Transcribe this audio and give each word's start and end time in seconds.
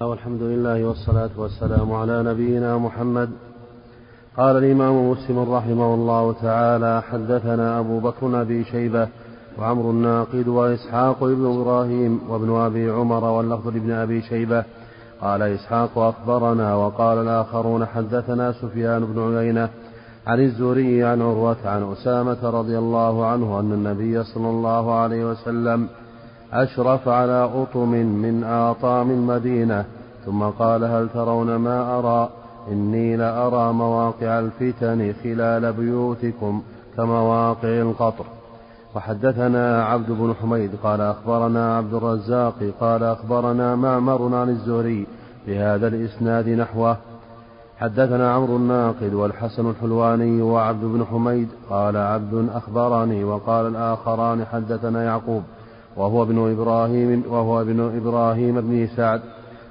والحمد 0.00 0.42
لله 0.42 0.84
والصلاة 0.84 1.30
والسلام 1.36 1.92
على 1.92 2.22
نبينا 2.22 2.78
محمد. 2.78 3.30
قال 4.36 4.56
الإمام 4.56 5.10
مسلم 5.10 5.38
رحمه 5.38 5.94
الله 5.94 6.32
تعالى 6.32 7.02
حدثنا 7.02 7.78
أبو 7.78 8.00
بكر 8.00 8.40
أبي 8.40 8.64
شيبة 8.64 9.08
وعمر 9.58 9.90
الناقد 9.90 10.48
وإسحاق 10.48 11.22
ابن 11.22 11.60
إبراهيم 11.60 12.20
وابن 12.28 12.50
أبي 12.56 12.90
عمر 12.90 13.24
واللفظ 13.24 13.68
ابن 13.68 13.90
أبي 13.90 14.22
شيبة. 14.22 14.64
قال 15.20 15.42
إسحاق 15.42 15.98
أخبرنا 15.98 16.74
وقال 16.74 17.18
الآخرون 17.18 17.86
حدثنا 17.86 18.52
سفيان 18.52 19.04
بن 19.04 19.36
عيينة 19.36 19.68
عن 20.26 20.40
الزهري 20.40 21.04
عن 21.04 21.22
عروة 21.22 21.56
عن 21.64 21.92
أسامة 21.92 22.50
رضي 22.50 22.78
الله 22.78 23.26
عنه 23.26 23.60
أن 23.60 23.72
النبي 23.72 24.24
صلى 24.24 24.50
الله 24.50 24.94
عليه 24.94 25.24
وسلم 25.30 25.88
أشرف 26.52 27.08
على 27.08 27.50
أطم 27.54 27.88
من 27.96 28.44
آطام 28.44 29.10
المدينة. 29.10 29.84
ثم 30.26 30.42
قال 30.42 30.84
هل 30.84 31.08
ترون 31.08 31.56
ما 31.56 31.98
أرى؟ 31.98 32.28
إني 32.72 33.16
لأرى 33.16 33.72
مواقع 33.72 34.38
الفتن 34.38 35.14
خلال 35.24 35.72
بيوتكم 35.72 36.62
كمواقع 36.96 37.68
القطر. 37.68 38.24
وحدثنا 38.94 39.84
عبد 39.84 40.10
بن 40.10 40.34
حميد 40.42 40.70
قال 40.82 41.00
أخبرنا 41.00 41.76
عبد 41.76 41.94
الرزاق 41.94 42.54
قال 42.80 43.02
أخبرنا 43.02 43.76
معمر 43.76 44.34
عن 44.34 44.48
الزهري 44.48 45.06
بهذا 45.46 45.88
الإسناد 45.88 46.48
نحوه. 46.48 46.96
حدثنا 47.78 48.32
عمرو 48.34 48.56
الناقد 48.56 49.14
والحسن 49.14 49.70
الحلواني 49.70 50.42
وعبد 50.42 50.84
بن 50.84 51.04
حميد 51.04 51.48
قال 51.70 51.96
عبد 51.96 52.48
أخبرني 52.54 53.24
وقال 53.24 53.66
الآخران 53.66 54.44
حدثنا 54.44 55.04
يعقوب 55.04 55.42
وهو 55.96 56.22
ابن 56.22 56.52
إبراهيم 56.52 57.22
وهو 57.28 57.60
ابن 57.60 57.80
إبراهيم 57.96 58.60
بن 58.60 58.86
سعد. 58.96 59.20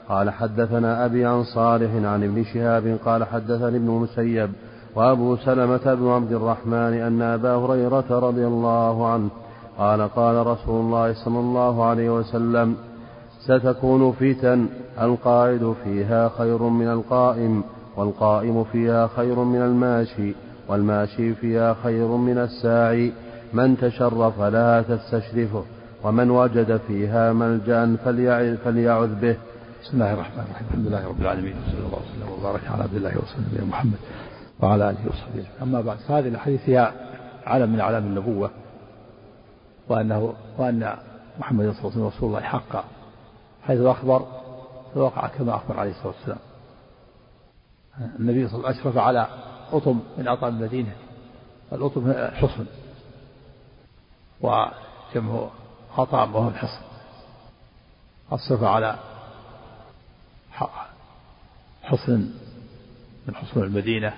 قال 0.09 0.29
حدثنا 0.29 1.05
أبي 1.05 1.25
عن 1.25 1.43
صالح 1.43 1.91
عن 1.95 2.23
ابن 2.23 2.43
شهاب 2.43 2.97
قال 3.05 3.23
حدثني 3.23 3.77
ابن 3.77 3.87
مسيب 3.87 4.49
وأبو 4.95 5.35
سلمة 5.35 5.93
بن 5.93 6.07
عبد 6.07 6.31
الرحمن 6.31 6.93
أن 6.93 7.21
أبا 7.21 7.55
هريرة 7.55 8.05
رضي 8.09 8.47
الله 8.47 9.07
عنه 9.07 9.29
قال 9.77 10.01
قال 10.01 10.47
رسول 10.47 10.85
الله 10.85 11.13
صلى 11.13 11.39
الله 11.39 11.85
عليه 11.85 12.09
وسلم 12.09 12.75
ستكون 13.45 14.11
فتن 14.11 14.65
القاعد 15.01 15.75
فيها 15.83 16.29
خير 16.37 16.63
من 16.63 16.87
القائم 16.87 17.63
والقائم 17.97 18.63
فيها 18.63 19.07
خير 19.07 19.39
من 19.39 19.61
الماشي 19.61 20.35
والماشي 20.69 21.33
فيها 21.33 21.75
خير 21.83 22.07
من 22.07 22.37
الساعي. 22.37 23.11
من 23.53 23.77
تشرف 23.77 24.41
لها 24.41 24.81
تستشرفه. 24.81 25.63
ومن 26.03 26.29
وجد 26.29 26.77
فيها 26.87 27.33
ملجأ 27.33 27.95
فليعذ 28.63 29.15
به. 29.21 29.37
بسم 29.83 29.93
الله 29.93 30.13
الرحمن 30.13 30.39
الرحيم. 30.39 30.67
الحمد 30.67 30.87
لله 30.87 31.07
رب 31.07 31.21
العالمين. 31.21 31.55
وصلى 31.57 31.79
الله 31.79 31.97
وسلم 31.97 32.29
وبارك 32.39 32.61
على 32.67 32.83
عبد 32.83 32.95
الله 32.95 33.17
ورسوله 33.17 33.65
محمد 33.65 33.99
وعلى 34.59 34.89
آله 34.89 35.07
وصحبه 35.09 35.45
أما 35.61 35.81
بعد 35.81 35.97
فهذه 35.97 36.27
الأحاديث 36.27 36.69
هي 36.69 36.91
علم 37.45 37.73
من 37.73 37.79
اعلام 37.79 38.03
النبوة 38.03 38.51
وانه 39.89 40.33
وأن 40.57 40.95
محمد 41.39 41.65
صلى 41.65 41.79
الله 41.79 41.79
عليه 41.79 41.87
وسلم 41.87 42.07
رسول 42.07 42.29
الله 42.29 42.41
حقا 42.41 42.83
حيث 43.63 43.81
أخبر 43.81 44.25
فوقع 44.93 45.27
كما 45.27 45.55
أخبر 45.55 45.79
عليه 45.79 45.91
الصلاة 45.91 46.07
والسلام. 46.07 46.37
النبي 48.19 48.47
صلى 48.47 48.55
الله 48.55 48.67
عليه 48.67 48.77
وسلم 48.77 48.89
أشرف 48.89 48.97
على 48.97 49.27
أطم 49.71 49.99
من 50.17 50.27
أطعم 50.27 50.55
المدينة 50.55 50.91
الأطم 51.73 52.13
حصن 52.13 52.65
وجمع 54.41 55.49
أطعم 55.97 56.35
وهو 56.35 56.49
الحصن. 56.49 56.81
أشرف 58.31 58.63
على 58.63 58.99
حصن 61.83 62.33
من 63.27 63.35
حصون 63.35 63.63
المدينة 63.63 64.13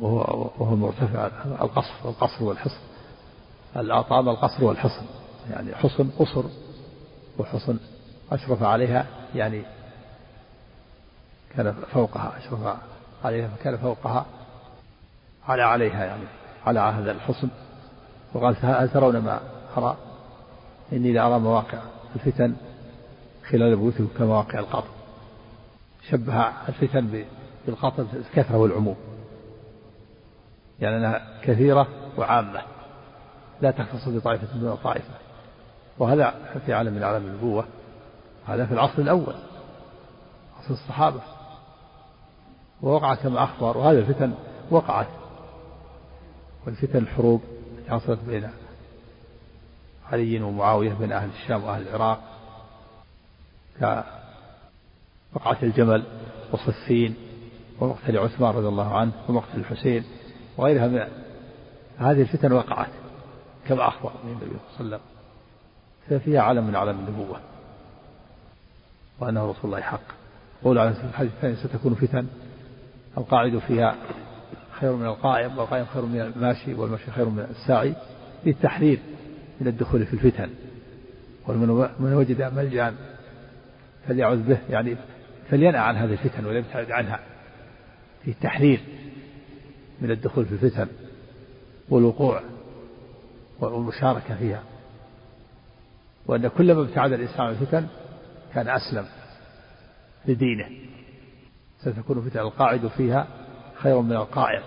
وهو 0.00 0.50
وهو 0.58 0.76
مرتفع 0.76 1.26
القصر 1.60 1.92
القصر 2.04 2.44
والحصن. 2.44 2.80
الأطعام 3.76 4.28
القصر 4.28 4.64
والحصن 4.64 5.06
يعني 5.50 5.74
حصن 5.74 6.10
قصر 6.18 6.44
وحصن 7.38 7.78
أشرف 8.32 8.62
عليها 8.62 9.06
يعني 9.34 9.62
كان 11.56 11.72
فوقها 11.92 12.38
أشرف 12.38 12.76
عليها 13.24 13.48
فكان 13.48 13.76
فوقها 13.76 14.26
على 15.48 15.62
عليها 15.62 16.04
يعني 16.04 16.24
على 16.66 16.80
هذا 16.80 17.12
الحصن. 17.12 17.48
وقال 18.34 18.56
هل 18.62 18.88
ترون 18.88 19.18
ما 19.18 19.40
أرى؟ 19.76 19.96
إني 20.92 21.12
لأرى 21.12 21.38
مواقع 21.38 21.78
الفتن 22.16 22.54
خلال 23.50 23.76
بيوتكم 23.76 24.08
كمواقع 24.18 24.58
القطر. 24.58 24.90
شبه 26.10 26.46
الفتن 26.68 27.24
بالقطر 27.66 28.06
الكثرة 28.12 28.56
والعموم. 28.56 28.96
يعني 30.80 30.96
أنها 30.96 31.40
كثيرة 31.42 31.88
وعامة. 32.18 32.62
لا 33.60 33.70
تختص 33.70 34.08
بطائفة 34.08 34.58
دون 34.58 34.76
طائفة. 34.84 35.14
وهذا 35.98 36.34
في 36.66 36.72
عالم 36.72 36.94
من 36.94 37.02
أعلام 37.02 37.26
النبوة. 37.26 37.64
هذا 38.46 38.66
في 38.66 38.72
العصر 38.72 38.98
الأول. 38.98 39.34
عصر 40.58 40.74
الصحابة. 40.74 41.20
ووقع 42.82 43.14
كما 43.14 43.44
أخبر. 43.44 43.78
وهذه 43.78 43.98
الفتن 43.98 44.34
وقعت. 44.70 45.06
والفتن 46.66 46.98
الحروب 46.98 47.40
حصلت 47.88 48.20
بين 48.26 48.50
علي 50.12 50.42
ومعاوية 50.42 50.92
بين 50.92 51.12
أهل 51.12 51.28
الشام 51.42 51.64
وأهل 51.64 51.88
العراق 51.88 52.20
كوقعة 55.32 55.58
الجمل 55.62 56.04
وصفين 56.52 57.16
ومقتل 57.80 58.18
عثمان 58.18 58.54
رضي 58.54 58.68
الله 58.68 58.96
عنه 58.96 59.12
ومقتل 59.28 59.58
الحسين 59.58 60.04
وغيرها 60.56 60.86
من 60.86 61.08
هذه 61.98 62.22
الفتن 62.22 62.52
وقعت 62.52 62.90
كما 63.68 63.88
أخبر 63.88 64.12
النبي 64.24 64.46
صلى 64.46 64.50
الله 64.50 64.60
عليه 64.78 64.96
وسلم. 64.96 65.00
ففيها 66.08 66.42
علم 66.42 66.66
من 66.66 66.76
علم 66.76 66.98
النبوة 66.98 67.40
وأنه 69.20 69.50
رسول 69.50 69.64
الله 69.64 69.80
حق. 69.80 70.00
قول 70.64 70.78
على 70.78 70.90
الحديث 70.90 71.32
الثاني 71.32 71.56
ستكون 71.56 71.94
فتن 71.94 72.26
القاعد 73.18 73.58
فيها 73.58 73.96
خير 74.80 74.92
من 74.92 75.06
القائم 75.06 75.58
والقائم 75.58 75.86
خير 75.86 76.02
من 76.02 76.20
الماشي 76.20 76.74
والماشي 76.74 77.10
خير 77.10 77.28
من 77.28 77.46
الساعي 77.50 77.94
للتحذير 78.46 78.98
من 79.60 79.68
الدخول 79.68 80.06
في 80.06 80.14
الفتن. 80.14 80.50
ومن 81.48 82.12
وجد 82.14 82.42
ملجأ 82.42 82.94
فليعوذ 84.08 84.42
به 84.42 84.58
يعني 84.70 84.96
فلينأى 85.50 85.80
عن 85.80 85.96
هذه 85.96 86.12
الفتن 86.12 86.46
وليبتعد 86.46 86.90
عنها. 86.90 87.20
في 88.24 88.30
التحذير 88.30 88.80
من 90.00 90.10
الدخول 90.10 90.44
في 90.44 90.52
الفتن 90.52 90.86
والوقوع 91.88 92.40
والمشاركة 93.60 94.36
فيها. 94.36 94.62
وأن 96.26 96.48
كلما 96.48 96.82
ابتعد 96.82 97.12
الإنسان 97.12 97.40
عن 97.40 97.50
الفتن 97.50 97.86
كان 98.54 98.68
أسلم 98.68 99.06
لدينه. 100.26 100.68
ستكون 101.78 102.20
فتن 102.20 102.40
القاعد 102.40 102.86
فيها 102.86 103.26
خير 103.84 104.00
من 104.00 104.12
القائم 104.12 104.62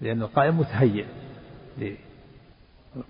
لأن 0.00 0.22
القائم 0.22 0.58
متهيئ 0.58 1.04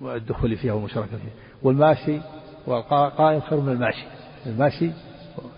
للدخول 0.00 0.56
فيها 0.56 0.72
والمشاركة 0.72 1.16
فيها 1.16 1.32
والماشي 1.62 2.20
والقائم 2.66 3.40
خير 3.40 3.60
من 3.60 3.72
الماشي 3.72 4.04
الماشي 4.46 4.90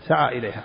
سعى 0.08 0.38
إليها. 0.38 0.64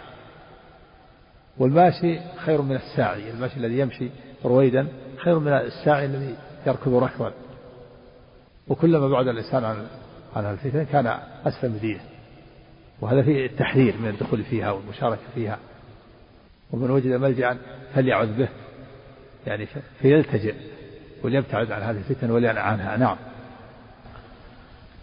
والماشي 1.57 2.19
خير 2.37 2.61
من 2.61 2.75
الساعي 2.75 3.29
الماشي 3.31 3.57
الذي 3.57 3.79
يمشي 3.79 4.09
رويدا 4.45 4.87
خير 5.17 5.39
من 5.39 5.53
الساعي 5.53 6.05
الذي 6.05 6.35
يركض 6.67 6.93
ركضا 6.93 7.33
وكلما 8.67 9.07
بعد 9.07 9.27
الإنسان 9.27 9.63
عن 9.63 9.87
عن 10.35 10.45
الفتن 10.45 10.83
كان 10.83 11.19
أسلم 11.45 11.77
دينه 11.77 12.01
وهذا 13.01 13.21
فيه 13.21 13.45
التحذير 13.45 13.97
من 13.97 14.09
الدخول 14.09 14.43
فيها 14.43 14.71
والمشاركة 14.71 15.21
فيها. 15.35 15.59
ومن 16.71 16.91
وجد 16.91 17.13
ملجأ 17.13 17.57
فليعذ 17.95 18.37
به. 18.37 18.49
يعني 19.47 19.67
فيلتجئ 20.01 20.55
وليبتعد 21.23 21.71
عن 21.71 21.81
هذه 21.81 21.97
الفتن 21.97 22.31
ولينع 22.31 22.61
عنها. 22.61 22.97
نعم. 22.97 23.17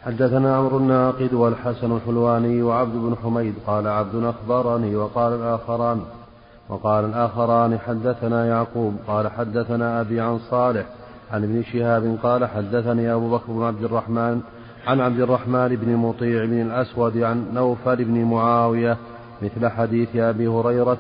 حدثنا 0.07 0.57
عمرو 0.57 0.79
الناقد 0.79 1.35
والحسن 1.35 1.97
الحلواني 1.97 2.63
وعبد 2.63 2.93
بن 2.95 3.17
حميد 3.23 3.55
قال 3.67 3.87
عبد 3.87 4.25
أخبرني 4.25 4.97
وقال 4.97 5.33
الآخران 5.33 6.03
وقال 6.69 7.05
الآخران 7.05 7.79
حدثنا 7.79 8.47
يعقوب 8.47 8.97
قال 9.07 9.29
حدثنا 9.29 10.01
أبي 10.01 10.21
عن 10.21 10.39
صالح 10.39 10.87
عن 11.33 11.43
ابن 11.45 11.63
شهاب 11.63 12.19
قال 12.23 12.47
حدثني 12.47 13.13
أبو 13.13 13.31
بكر 13.31 13.53
بن 13.53 13.63
عبد 13.63 13.85
الرحمن 13.85 14.41
عن 14.87 15.01
عبد 15.01 15.21
الرحمن 15.21 15.69
بن 15.69 15.97
مطيع 15.97 16.45
بن 16.45 16.61
الأسود 16.61 17.17
عن 17.17 17.55
نوفل 17.55 18.05
بن 18.05 18.25
معاوية 18.25 18.97
مثل 19.43 19.69
حديث 19.69 20.17
أبي 20.17 20.47
هريرة 20.47 20.99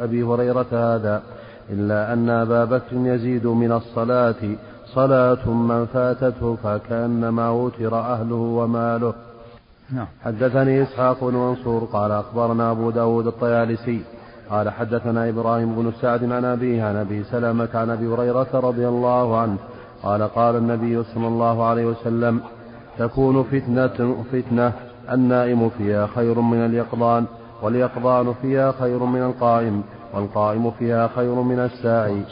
أبي 0.00 0.22
هريرة 0.22 0.66
هذا 0.72 1.22
إلا 1.70 2.12
أن 2.12 2.30
أبا 2.30 2.64
بكر 2.64 2.96
يزيد 2.96 3.46
من 3.46 3.72
الصلاة 3.72 4.56
صلاة 4.94 5.48
من 5.50 5.86
فاتته 5.86 6.56
فكأنما 6.62 7.50
وتر 7.50 7.98
أهله 7.98 8.34
وماله 8.34 9.14
نعم. 9.92 10.06
حدثني 10.24 10.82
إسحاق 10.82 11.24
بن 11.24 11.34
منصور 11.34 11.84
قال 11.84 12.12
أخبرنا 12.12 12.70
أبو 12.70 12.90
داود 12.90 13.26
الطيالسي 13.26 14.00
قال 14.50 14.70
حدثنا 14.70 15.28
إبراهيم 15.28 15.74
بن 15.74 15.92
سعد 16.00 16.32
عن 16.32 16.44
أبيه 16.44 16.84
عن 16.84 16.96
أبي 16.96 17.24
سلمة 17.24 17.68
عن 17.74 17.90
أبي 17.90 18.06
هريرة 18.06 18.48
رضي 18.54 18.88
الله 18.88 19.38
عنه 19.38 19.56
قال 20.02 20.22
قال 20.22 20.56
النبي 20.56 21.02
صلى 21.02 21.28
الله 21.28 21.64
عليه 21.64 21.86
وسلم 21.86 22.40
تكون 22.98 23.42
فتنة 23.42 24.24
فتنة 24.32 24.72
النائم 25.12 25.70
فيها 25.70 26.06
خير 26.06 26.40
من 26.40 26.64
اليقظان 26.64 27.26
واليقظان 27.62 28.34
فيها 28.42 28.72
خير 28.72 28.98
من 28.98 29.22
القائم 29.22 29.82
والقائم 30.14 30.70
فيها 30.70 31.10
خير 31.16 31.34
من 31.34 31.58
الساعي. 31.58 32.22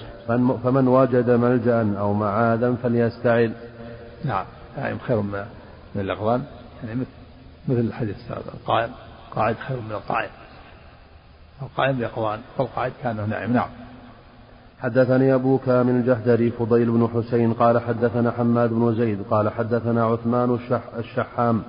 فمن 0.65 0.89
وجد 0.89 1.31
ملجأ 1.31 1.99
أو 1.99 2.13
معاذا 2.13 2.75
فليستعل 2.83 3.53
نعم 4.25 4.45
النائم 4.77 4.99
خير 4.99 5.21
من 5.21 5.45
اليقظان 5.97 6.43
يعني 6.85 7.01
مثل 7.01 7.11
مثل 7.69 7.81
الحديث 7.81 8.17
القائم 8.55 8.91
قاعد 9.35 9.57
خير 9.69 9.77
من 9.77 9.93
القائم. 9.93 10.31
القائم 11.63 12.01
يقظان 12.01 12.41
والقاعد 12.59 12.93
كان 13.03 13.29
نائم 13.31 13.53
نعم. 13.53 13.69
حدثني 14.81 15.35
أبو 15.35 15.59
كامل 15.59 15.93
الجحدري 15.93 16.51
فضيل 16.51 16.91
بن 16.91 17.09
حسين 17.15 17.53
قال 17.53 17.81
حدثنا 17.81 18.31
حماد 18.31 18.71
بن 18.71 18.95
زيد 18.95 19.23
قال 19.31 19.53
حدثنا 19.53 20.05
عثمان 20.05 20.55
الشح 20.55 20.83
الشحام 20.99 21.63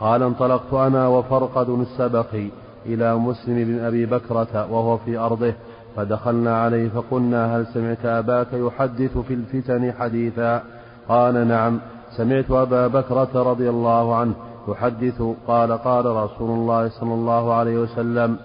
قال 0.00 0.22
انطلقت 0.22 0.72
أنا 0.72 1.08
وفرقد 1.08 1.68
السبقي 1.68 2.48
إلى 2.86 3.16
مسلم 3.16 3.64
بن 3.64 3.78
أبي 3.78 4.06
بكرة 4.06 4.72
وهو 4.72 4.96
في 4.98 5.18
أرضه 5.18 5.54
فدخلنا 5.96 6.62
عليه 6.62 6.88
فقلنا 6.88 7.56
هل 7.56 7.66
سمعت 7.66 8.04
أباك 8.06 8.46
يحدث 8.52 9.18
في 9.18 9.34
الفتن 9.34 9.92
حديثا؟ 9.92 10.62
قال 11.08 11.48
نعم 11.48 11.80
سمعت 12.16 12.50
أبا 12.50 12.86
بكرة 12.86 13.30
رضي 13.34 13.70
الله 13.70 14.16
عنه 14.16 14.34
يحدث 14.68 15.22
قال 15.46 15.72
قال 15.72 16.06
رسول 16.06 16.50
الله 16.50 16.88
صلى 16.88 17.14
الله 17.14 17.54
عليه 17.54 17.78
وسلم 17.78 18.36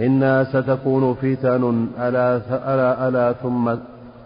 إنها 0.00 0.44
ستكون 0.44 1.14
فتن 1.14 1.86
ألا, 1.98 2.36
ألا, 2.74 3.08
ألا 3.08 3.32
ثم 3.32 3.76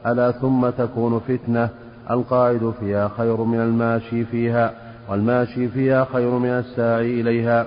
ألا 0.06 0.30
ثم 0.30 0.70
تكون 0.70 1.18
فتنة 1.18 1.68
القائد 2.10 2.72
فيها 2.80 3.08
خير 3.16 3.36
من 3.36 3.60
الماشي 3.60 4.24
فيها. 4.24 4.87
والماشي 5.08 5.68
فيها 5.68 6.06
خير 6.12 6.30
من 6.30 6.48
الساعي 6.48 7.20
إليها. 7.20 7.66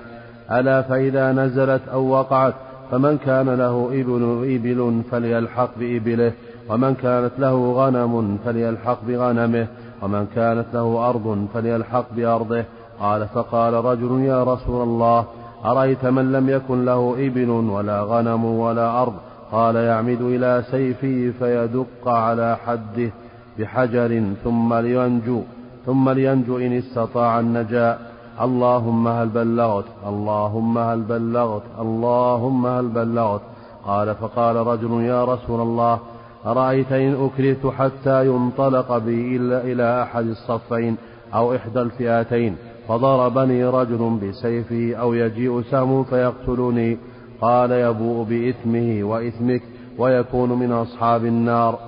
ألا 0.50 0.82
فإذا 0.82 1.32
نزلت 1.32 1.82
أو 1.92 2.08
وقعت 2.08 2.54
فمن 2.90 3.18
كان 3.18 3.54
له 3.54 3.86
إبل 3.92 4.22
إبل 4.54 5.02
فليلحق 5.10 5.70
بإبله 5.78 6.32
ومن 6.68 6.94
كانت 6.94 7.32
له 7.38 7.72
غنم 7.72 8.38
فليلحق 8.44 8.98
بغنمه 9.08 9.66
ومن 10.02 10.26
كانت 10.34 10.66
له 10.74 11.08
أرض 11.08 11.46
فليلحق 11.54 12.04
بأرضه. 12.16 12.64
قال 13.00 13.28
فقال 13.28 13.74
رجل 13.74 14.20
يا 14.20 14.44
رسول 14.44 14.82
الله 14.82 15.26
أرأيت 15.64 16.04
من 16.04 16.32
لم 16.32 16.48
يكن 16.48 16.84
له 16.84 17.14
إبل 17.18 17.50
ولا 17.50 18.02
غنم 18.02 18.44
ولا 18.44 19.02
أرض؟ 19.02 19.14
قال 19.52 19.76
يعمد 19.76 20.20
إلى 20.20 20.62
سيفه 20.70 21.32
فيدق 21.38 22.08
على 22.08 22.56
حده 22.66 23.10
بحجر 23.58 24.22
ثم 24.44 24.74
لينجو. 24.74 25.42
ثم 25.86 26.10
لينجو 26.10 26.58
إن 26.58 26.72
استطاع 26.72 27.40
النجاة 27.40 27.98
اللهم 28.40 29.08
هل 29.08 29.28
بلغت 29.28 29.84
اللهم 30.06 30.78
هل 30.78 31.00
بلغت 31.02 31.62
اللهم 31.80 32.66
هل 32.66 32.88
بلغت. 32.88 33.40
قال 33.84 34.14
فقال 34.14 34.56
رجل 34.56 35.00
يا 35.00 35.24
رسول 35.24 35.60
الله 35.60 35.98
أرأيت 36.46 36.92
إن 36.92 37.14
أكرهت 37.24 37.66
حتى 37.66 38.26
ينطلق 38.26 38.98
بي 38.98 39.36
إلى 39.36 40.02
أحد 40.02 40.26
الصفين 40.26 40.96
أو 41.34 41.56
إحدى 41.56 41.80
الفئتين 41.80 42.56
فضربني 42.88 43.64
رجل 43.64 44.18
بسيفه 44.22 44.94
أو 45.00 45.14
يجيء 45.14 45.62
سهم 45.62 46.04
فيقتلني 46.04 46.98
قال 47.40 47.70
يبوء 47.70 48.24
بإثمه 48.24 49.04
وإثمك 49.04 49.62
ويكون 49.98 50.52
من 50.52 50.72
أصحاب 50.72 51.24
النار. 51.24 51.78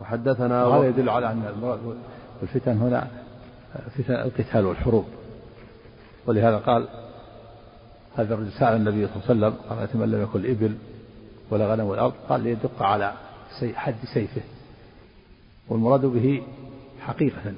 وحدثنا 0.00 0.64
هذا 0.64 0.88
يدل 0.88 1.08
على 1.08 1.32
أن 1.32 1.42
الفتن 2.42 2.78
هنا 2.78 3.06
القتال 4.08 4.66
والحروب. 4.66 5.04
ولهذا 6.26 6.56
قال 6.56 6.88
هذا 8.16 8.34
الرجل 8.34 8.52
سأل 8.52 8.76
النبي 8.76 9.06
صلى 9.06 9.16
الله 9.16 9.46
عليه 9.46 9.56
وسلم 9.56 9.78
قال 9.78 10.00
من 10.00 10.10
لم 10.10 10.22
يكن 10.22 10.40
الإبل 10.40 10.76
ولا 11.50 11.72
غنم 11.72 11.84
ولا 11.84 12.04
أرض 12.04 12.14
قال 12.28 12.40
ليدق 12.40 12.82
على 12.82 13.14
حد 13.74 13.94
سيفه. 14.14 14.42
والمراد 15.68 16.06
به 16.06 16.42
حقيقة 17.00 17.52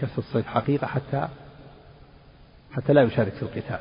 كسر 0.00 0.18
الصيف 0.18 0.46
حقيقة 0.46 0.86
حتى 0.86 1.28
حتى 2.72 2.92
لا 2.92 3.02
يشارك 3.02 3.32
في 3.32 3.42
القتال. 3.42 3.80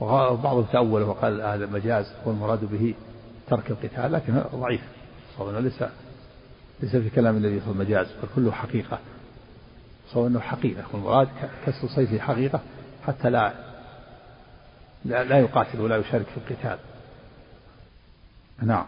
وبعضهم 0.00 0.64
تأول 0.72 1.02
وقال 1.02 1.40
هذا 1.40 1.66
مجاز. 1.66 2.12
والمراد 2.24 2.64
به 2.64 2.94
ترك 3.48 3.70
القتال 3.70 4.12
لكن 4.12 4.42
ضعيف. 4.54 4.82
إنه 5.40 5.60
ليس 5.60 5.84
ليس 6.82 6.96
في 6.96 7.10
كلام 7.10 7.36
النبي 7.36 7.60
صلى 7.60 7.70
الله 7.72 7.84
عليه 7.84 7.96
وسلم 7.96 8.06
مجاز 8.06 8.06
بل 8.22 8.28
كله 8.36 8.52
حقيقة. 8.52 8.98
صواب 10.12 10.26
إنه 10.26 10.40
حقيقة 10.40 10.82
والمراد 10.92 11.28
كسر 11.66 11.88
صيفه 11.88 12.18
حقيقة 12.18 12.60
حتى 13.06 13.30
لا 13.30 13.52
لا, 15.04 15.24
لا 15.24 15.38
يقاتل 15.38 15.80
ولا 15.80 15.96
يشارك 15.96 16.26
في 16.26 16.36
القتال. 16.36 16.78
نعم. 18.62 18.84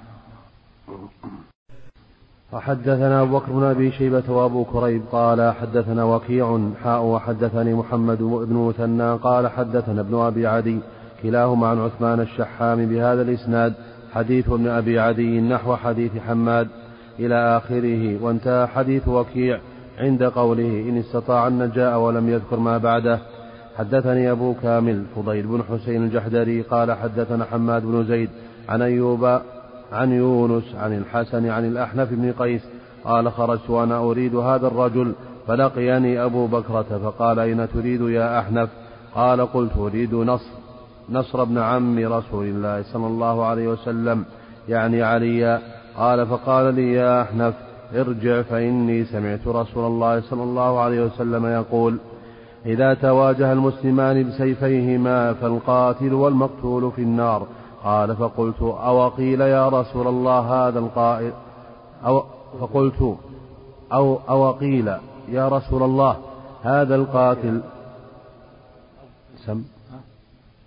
وحدثنا 2.52 3.22
أبو 3.22 3.38
بكر 3.38 3.52
بن 3.52 3.64
أبي 3.64 3.92
شيبة 3.92 4.30
وأبو 4.30 4.64
كريب 4.64 5.02
قال 5.12 5.54
حدثنا 5.54 6.04
وكيع 6.04 6.60
حاء 6.84 7.02
وحدثني 7.02 7.74
محمد 7.74 8.18
بن 8.18 8.56
مثنى 8.68 9.14
قال 9.14 9.48
حدثنا 9.48 10.00
ابن 10.00 10.18
أبي 10.18 10.46
عدي 10.46 10.80
كلاهما 11.22 11.68
عن 11.68 11.78
عثمان 11.78 12.20
الشحام 12.20 12.86
بهذا 12.86 13.22
الإسناد 13.22 13.74
حديث 14.12 14.48
ابن 14.48 14.68
أبي 14.68 15.00
عدي 15.00 15.40
نحو 15.40 15.76
حديث 15.76 16.12
حماد 16.28 16.68
إلى 17.18 17.56
آخره 17.56 18.22
وانتهى 18.22 18.66
حديث 18.66 19.08
وكيع 19.08 19.60
عند 19.98 20.22
قوله 20.22 20.88
إن 20.88 20.98
استطاع 20.98 21.46
النجاء 21.48 21.98
ولم 21.98 22.28
يذكر 22.28 22.56
ما 22.56 22.78
بعده. 22.78 23.18
حدثني 23.78 24.30
أبو 24.30 24.54
كامل 24.54 25.04
فضيل 25.16 25.46
بن 25.46 25.62
حسين 25.62 26.04
الجحدري 26.04 26.62
قال 26.62 26.92
حدثنا 26.92 27.44
حماد 27.44 27.82
بن 27.82 28.04
زيد 28.04 28.30
عن 28.68 28.82
أيوب 28.82 29.40
عن 29.92 30.12
يونس 30.12 30.74
عن 30.74 30.98
الحسن 30.98 31.48
عن 31.48 31.64
الأحنف 31.64 32.08
بن 32.10 32.32
قيس 32.32 32.62
قال 33.04 33.32
خرجت 33.32 33.70
وأنا 33.70 33.98
أريد 33.98 34.34
هذا 34.36 34.66
الرجل 34.66 35.12
فلقيني 35.46 36.24
أبو 36.24 36.46
بكرة 36.46 37.00
فقال 37.04 37.38
أين 37.38 37.68
تريد 37.68 38.00
يا 38.00 38.38
أحنف؟ 38.38 38.68
قال 39.14 39.52
قلت 39.52 39.76
أريد 39.78 40.14
نصر 40.14 40.50
نصر 41.10 41.42
ابن 41.42 41.58
عم 41.58 41.98
رسول 41.98 42.44
الله 42.44 42.82
صلى 42.82 43.06
الله 43.06 43.44
عليه 43.44 43.68
وسلم 43.68 44.24
يعني 44.68 45.02
عليا 45.02 45.60
قال 45.96 46.26
فقال 46.26 46.74
لي 46.74 46.92
يا 46.92 47.22
أحنف 47.22 47.54
ارجع 47.94 48.42
فإني 48.42 49.04
سمعت 49.04 49.46
رسول 49.46 49.86
الله 49.86 50.20
صلى 50.20 50.42
الله 50.42 50.80
عليه 50.80 51.04
وسلم 51.04 51.46
يقول 51.46 51.98
إذا 52.66 52.94
تواجه 52.94 53.52
المسلمان 53.52 54.28
بسيفيهما 54.28 55.32
فالقاتل 55.32 56.14
والمقتول 56.14 56.92
في 56.92 57.02
النار. 57.02 57.46
قال 57.84 58.16
فقلت 58.16 58.62
أو 58.62 59.08
قيل 59.08 59.40
يا 59.40 59.68
رسول 59.68 60.06
الله 60.06 60.68
هذا 60.68 60.78
القائل؟ 60.78 61.32
أو 62.06 62.24
فقلت 62.60 63.16
أو 63.92 64.18
أو 64.28 64.52
قيل 64.52 64.88
يا 65.28 65.48
رسول 65.48 65.82
الله 65.82 66.16
هذا 66.62 66.94
القاتل؟ 66.94 67.60
سم. 69.46 69.62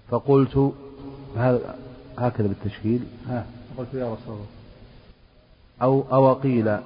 فقلت 0.09 0.71
هكذا 2.17 2.47
بالتشكيل. 2.47 3.01
قلت 3.77 3.93
يا 3.93 4.13
رسول 4.13 4.35
الله. 4.35 4.45
أو 5.81 6.03
أو 6.11 6.33
قيل 6.33 6.77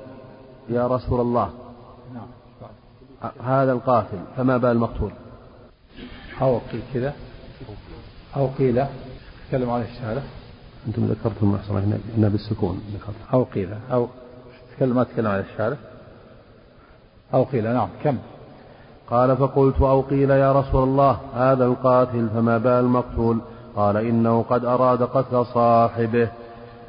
يا 0.70 0.88
رسول 0.88 1.22
الله. 1.22 1.50
نعم 2.14 2.28
هذا 3.44 3.72
القاتل 3.72 4.18
فما 4.38 4.58
بال 4.58 4.72
المقتول. 4.72 5.12
أو 6.42 6.60
قيل 6.72 6.82
كذا 6.94 7.14
أو 8.36 8.48
قيل 8.48 8.86
تكلم 9.50 9.70
عليه 9.70 9.86
الشهادة. 9.86 10.22
أنتم 10.88 11.06
ذكرتم 11.06 11.52
محصرة 11.54 11.84
هنا 12.18 12.28
بالسكون 12.28 12.82
ذكرت 12.94 13.34
أو 13.34 13.44
قيل 13.44 13.70
أو 13.92 14.08
تكلم 14.76 14.96
ما 14.96 15.04
تكلم 15.04 15.28
على 15.28 15.40
الشهادة. 15.40 15.78
أو 17.34 17.44
قيل 17.44 17.74
نعم 17.74 17.90
كم؟ 18.04 18.18
قال 19.10 19.38
فقلت 19.38 19.82
أو 19.82 20.02
قيل 20.02 20.30
يا 20.30 20.52
رسول 20.52 20.84
الله 20.84 21.20
هذا 21.34 21.66
القاتل 21.66 22.30
فما 22.30 22.58
بال 22.58 22.72
المقتول. 22.72 23.42
قال 23.76 23.98
إنه 23.98 24.44
قد 24.44 24.66
أراد 24.66 25.04
قتل 25.04 25.46
صاحبه. 25.46 26.30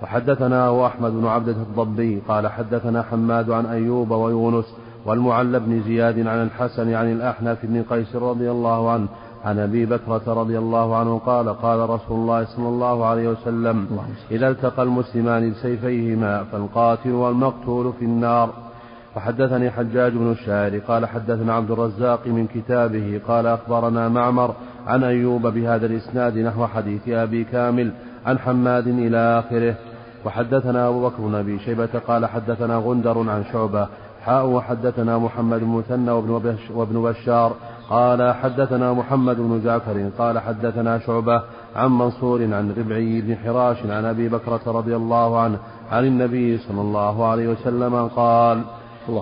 وحدثنا 0.03 0.67
هو 0.67 0.87
أحمد 0.87 1.12
بن 1.12 1.26
عبدة 1.26 1.53
الضبي 1.53 2.23
قال 2.29 2.49
حدثنا 2.49 3.03
حماد 3.03 3.50
عن 3.50 3.67
أيوب 3.67 4.11
ويونس 4.11 4.75
والمعلى 5.07 5.61
بن 5.61 5.83
زياد 5.83 6.26
عن 6.26 6.43
الحسن 6.43 6.95
عن 6.95 7.12
الأحنف 7.12 7.59
بن 7.62 7.83
قيس 7.83 8.17
رضي 8.17 8.50
الله 8.50 8.91
عنه 8.91 9.07
عن 9.45 9.59
أبي 9.59 9.87
بكرة 9.87 10.23
رضي 10.26 10.59
الله 10.59 10.97
عنه 10.97 11.19
قال 11.19 11.49
قال 11.49 11.91
رسول 11.91 12.21
الله 12.21 12.45
صلى 12.45 12.69
الله 12.69 13.07
عليه 13.07 13.29
وسلم 13.29 13.87
إذا 14.31 14.49
التقى 14.49 14.83
المسلمان 14.83 15.50
بسيفيهما 15.50 16.45
فالقاتل 16.45 17.12
والمقتول 17.12 17.93
في 17.99 18.05
النار. 18.05 18.50
وحدثني 19.17 19.71
حجاج 19.71 20.12
بن 20.12 20.33
الشاعر 20.33 20.79
قال 20.79 21.07
حدثنا 21.07 21.55
عبد 21.55 21.71
الرزاق 21.71 22.26
من 22.26 22.47
كتابه 22.47 23.21
قال 23.29 23.47
أخبرنا 23.47 24.09
معمر 24.09 24.55
عن 24.87 25.05
أيوب 25.05 25.47
بهذا 25.47 25.87
الإسناد 25.87 26.38
نحو 26.38 26.67
حديث 26.67 27.09
أبي 27.09 27.45
كامل 27.45 27.93
عن 28.26 28.38
حماد 28.38 28.87
إلى 28.87 29.38
آخره. 29.38 29.75
وحدثنا 30.26 30.88
أبو 30.88 31.09
بكر 31.09 31.23
بن 31.23 31.35
أبي 31.35 31.59
شيبة 31.59 31.99
قال 32.06 32.26
حدثنا 32.26 32.76
غندر 32.76 33.30
عن 33.30 33.45
شعبة 33.52 33.88
حاء 34.25 34.47
وحدثنا 34.47 35.18
محمد 35.18 35.61
بن 35.61 35.66
مثنى 35.66 36.11
وابن 36.75 37.02
بشار 37.02 37.52
قال 37.90 38.35
حدثنا 38.35 38.92
محمد 38.92 39.37
بن 39.37 39.61
جعفر 39.64 40.11
قال 40.18 40.38
حدثنا 40.38 40.99
شعبة 40.99 41.42
عن 41.76 41.90
منصور 41.90 42.42
عن 42.42 42.75
ربعي 42.78 43.21
بن 43.21 43.37
حراش 43.37 43.76
عن 43.87 44.04
أبي 44.04 44.28
بكرة 44.28 44.61
رضي 44.66 44.97
الله 44.97 45.40
عنه 45.40 45.59
عن 45.90 46.04
النبي 46.04 46.59
صلى 46.59 46.80
الله 46.80 47.26
عليه 47.26 47.49
وسلم 47.49 48.09
قال 48.09 48.62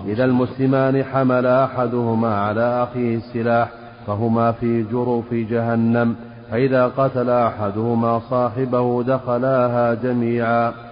إذا 0.05 0.25
المسلمان 0.25 1.03
حمل 1.03 1.45
أحدهما 1.45 2.35
على 2.35 2.83
أخيه 2.83 3.17
السلاح 3.17 3.71
فهما 4.07 4.51
في 4.51 4.83
جرف 4.83 5.33
جهنم 5.33 6.15
فإذا 6.51 6.87
قتل 6.87 7.29
أحدهما 7.29 8.19
صاحبه 8.19 9.03
دخلاها 9.03 9.93
جميعا. 9.93 10.84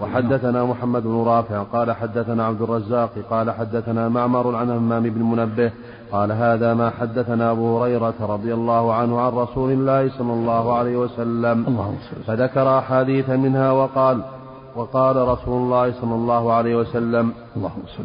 وحدثنا 0.00 0.64
محمد 0.64 1.02
بن 1.02 1.24
رافع 1.26 1.62
قال 1.62 1.92
حدثنا 1.92 2.46
عبد 2.46 2.62
الرزاق 2.62 3.10
قال 3.30 3.50
حدثنا 3.50 4.08
معمر 4.08 4.56
عن 4.56 4.70
همام 4.70 5.02
بن 5.02 5.22
منبه 5.22 5.72
قال 6.12 6.32
هذا 6.32 6.74
ما 6.74 6.90
حدثنا 6.90 7.50
أبو 7.50 7.78
هريرة 7.78 8.14
رضي 8.20 8.54
الله 8.54 8.94
عنه 8.94 9.20
عن 9.20 9.32
رسول 9.32 9.70
الله 9.72 10.10
صلى 10.18 10.32
الله 10.32 10.74
عليه 10.74 10.96
وسلم. 10.96 11.64
فذكر 12.26 12.78
أحاديث 12.78 13.30
منها 13.30 13.70
وقال 13.70 14.22
وقال 14.76 15.16
رسول 15.16 15.62
الله 15.62 15.92
صلى 16.00 16.14
الله 16.14 16.52
عليه 16.52 16.76
وسلم 16.76 17.32
اللهم 17.56 17.82
صل 17.96 18.04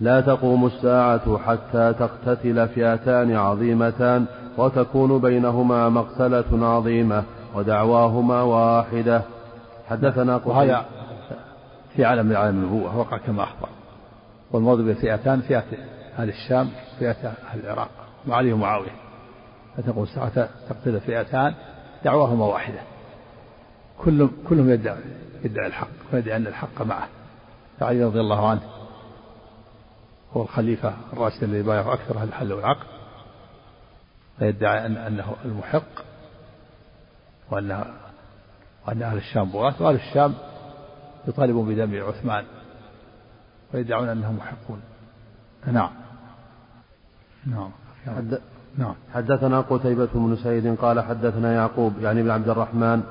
لا 0.00 0.20
تقوم 0.20 0.66
الساعة 0.66 1.38
حتى 1.38 1.92
تقتتل 1.92 2.68
فئتان 2.68 3.36
عظيمتان 3.36 4.24
وتكون 4.58 5.18
بينهما 5.18 5.88
مقتلة 5.88 6.66
عظيمة 6.66 7.22
ودعواهما 7.56 8.42
واحدة. 8.42 9.22
حدثنا 9.90 10.40
وهذا 10.44 10.86
في 11.96 12.04
عالم 12.04 12.26
من 12.26 12.36
عالم 12.36 12.58
النبوة 12.58 12.98
وقع 12.98 13.16
كما 13.16 13.42
أخبر. 13.42 13.68
والمرض 14.52 14.80
بفئتان 14.80 15.40
فئة 15.40 15.64
أهل 16.18 16.28
الشام 16.28 16.70
فئة 16.98 17.34
أهل 17.48 17.60
العراق 17.60 17.90
وعلي 18.28 18.52
ومعاوية. 18.52 18.90
فتقول 19.76 20.02
الساعة 20.02 20.48
تقتل 20.68 21.00
فئتان 21.00 21.54
دعواهما 22.04 22.44
واحدة. 22.44 22.80
كلهم 23.98 24.30
كلهم 24.48 24.70
يدعي 24.70 24.98
يدعي 25.44 25.66
الحق 25.66 25.88
ويدعي 26.12 26.36
أن 26.36 26.46
الحق 26.46 26.82
معه. 26.82 27.08
فعلي 27.80 28.04
رضي 28.04 28.20
الله 28.20 28.48
عنه 28.48 28.62
هو 30.32 30.42
الخليفة 30.42 30.94
الراشد 31.12 31.42
الذي 31.42 31.62
بايعه 31.62 31.94
أكثر 31.94 32.18
أهل 32.18 32.28
الحل 32.28 32.52
والعقد. 32.52 32.86
فيدعي 34.38 34.86
أن 34.86 34.96
أنه 34.96 35.36
المحق 35.44 36.04
وأن 37.50 37.84
وأن 38.88 39.02
أهل 39.02 39.16
الشام 39.16 39.44
بغاة 39.44 39.74
وأهل 39.80 39.94
الشام 39.94 40.34
يطالبون 41.28 41.74
بدم 41.74 42.02
عثمان 42.02 42.44
ويدعون 43.74 44.08
أنهم 44.08 44.36
محقون. 44.36 44.80
نعم. 45.66 45.90
نعم. 47.46 47.70
حد... 48.06 48.38
نعم. 48.78 48.94
حدثنا 49.14 49.60
قتيبة 49.60 50.08
بن 50.14 50.36
سعيد 50.36 50.76
قال 50.76 51.00
حدثنا 51.00 51.52
يعقوب 51.52 51.92
يعني 52.00 52.22
بن 52.22 52.30
عبد 52.30 52.48
الرحمن 52.48 53.02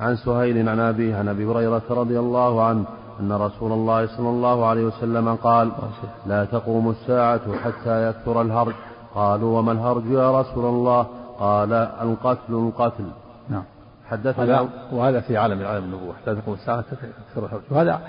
عن 0.00 0.16
سهيل 0.16 0.68
عن 0.68 0.80
أبيه 0.80 1.16
عن 1.16 1.28
أبي 1.28 1.46
هريرة 1.46 1.82
رضي 1.90 2.18
الله 2.18 2.64
عنه 2.64 2.84
أن 3.20 3.32
رسول 3.32 3.72
الله 3.72 4.06
صلى 4.16 4.28
الله 4.28 4.66
عليه 4.66 4.84
وسلم 4.84 5.34
قال 5.34 5.72
لا 6.26 6.44
تقوم 6.44 6.90
الساعة 6.90 7.58
حتى 7.58 8.08
يكثر 8.08 8.42
الهرج. 8.42 8.74
قالوا 9.14 9.58
وما 9.58 9.72
الهرج 9.72 10.06
يا 10.06 10.40
رسول 10.40 10.64
الله؟ 10.64 11.06
قال 11.38 11.72
القتل 11.72 12.54
القتل. 12.54 13.10
نعم. 13.48 13.64
حدثنا 14.10 14.68
وهذا 14.92 15.20
في 15.20 15.36
عالم 15.36 15.66
عالم 15.66 15.84
النبوة. 15.84 16.14
لا 16.26 16.34
تقوم 16.34 16.54
الساعة 16.54 16.84
كثر 17.30 17.46
الهرج 17.46 17.62
وهذا 17.70 18.00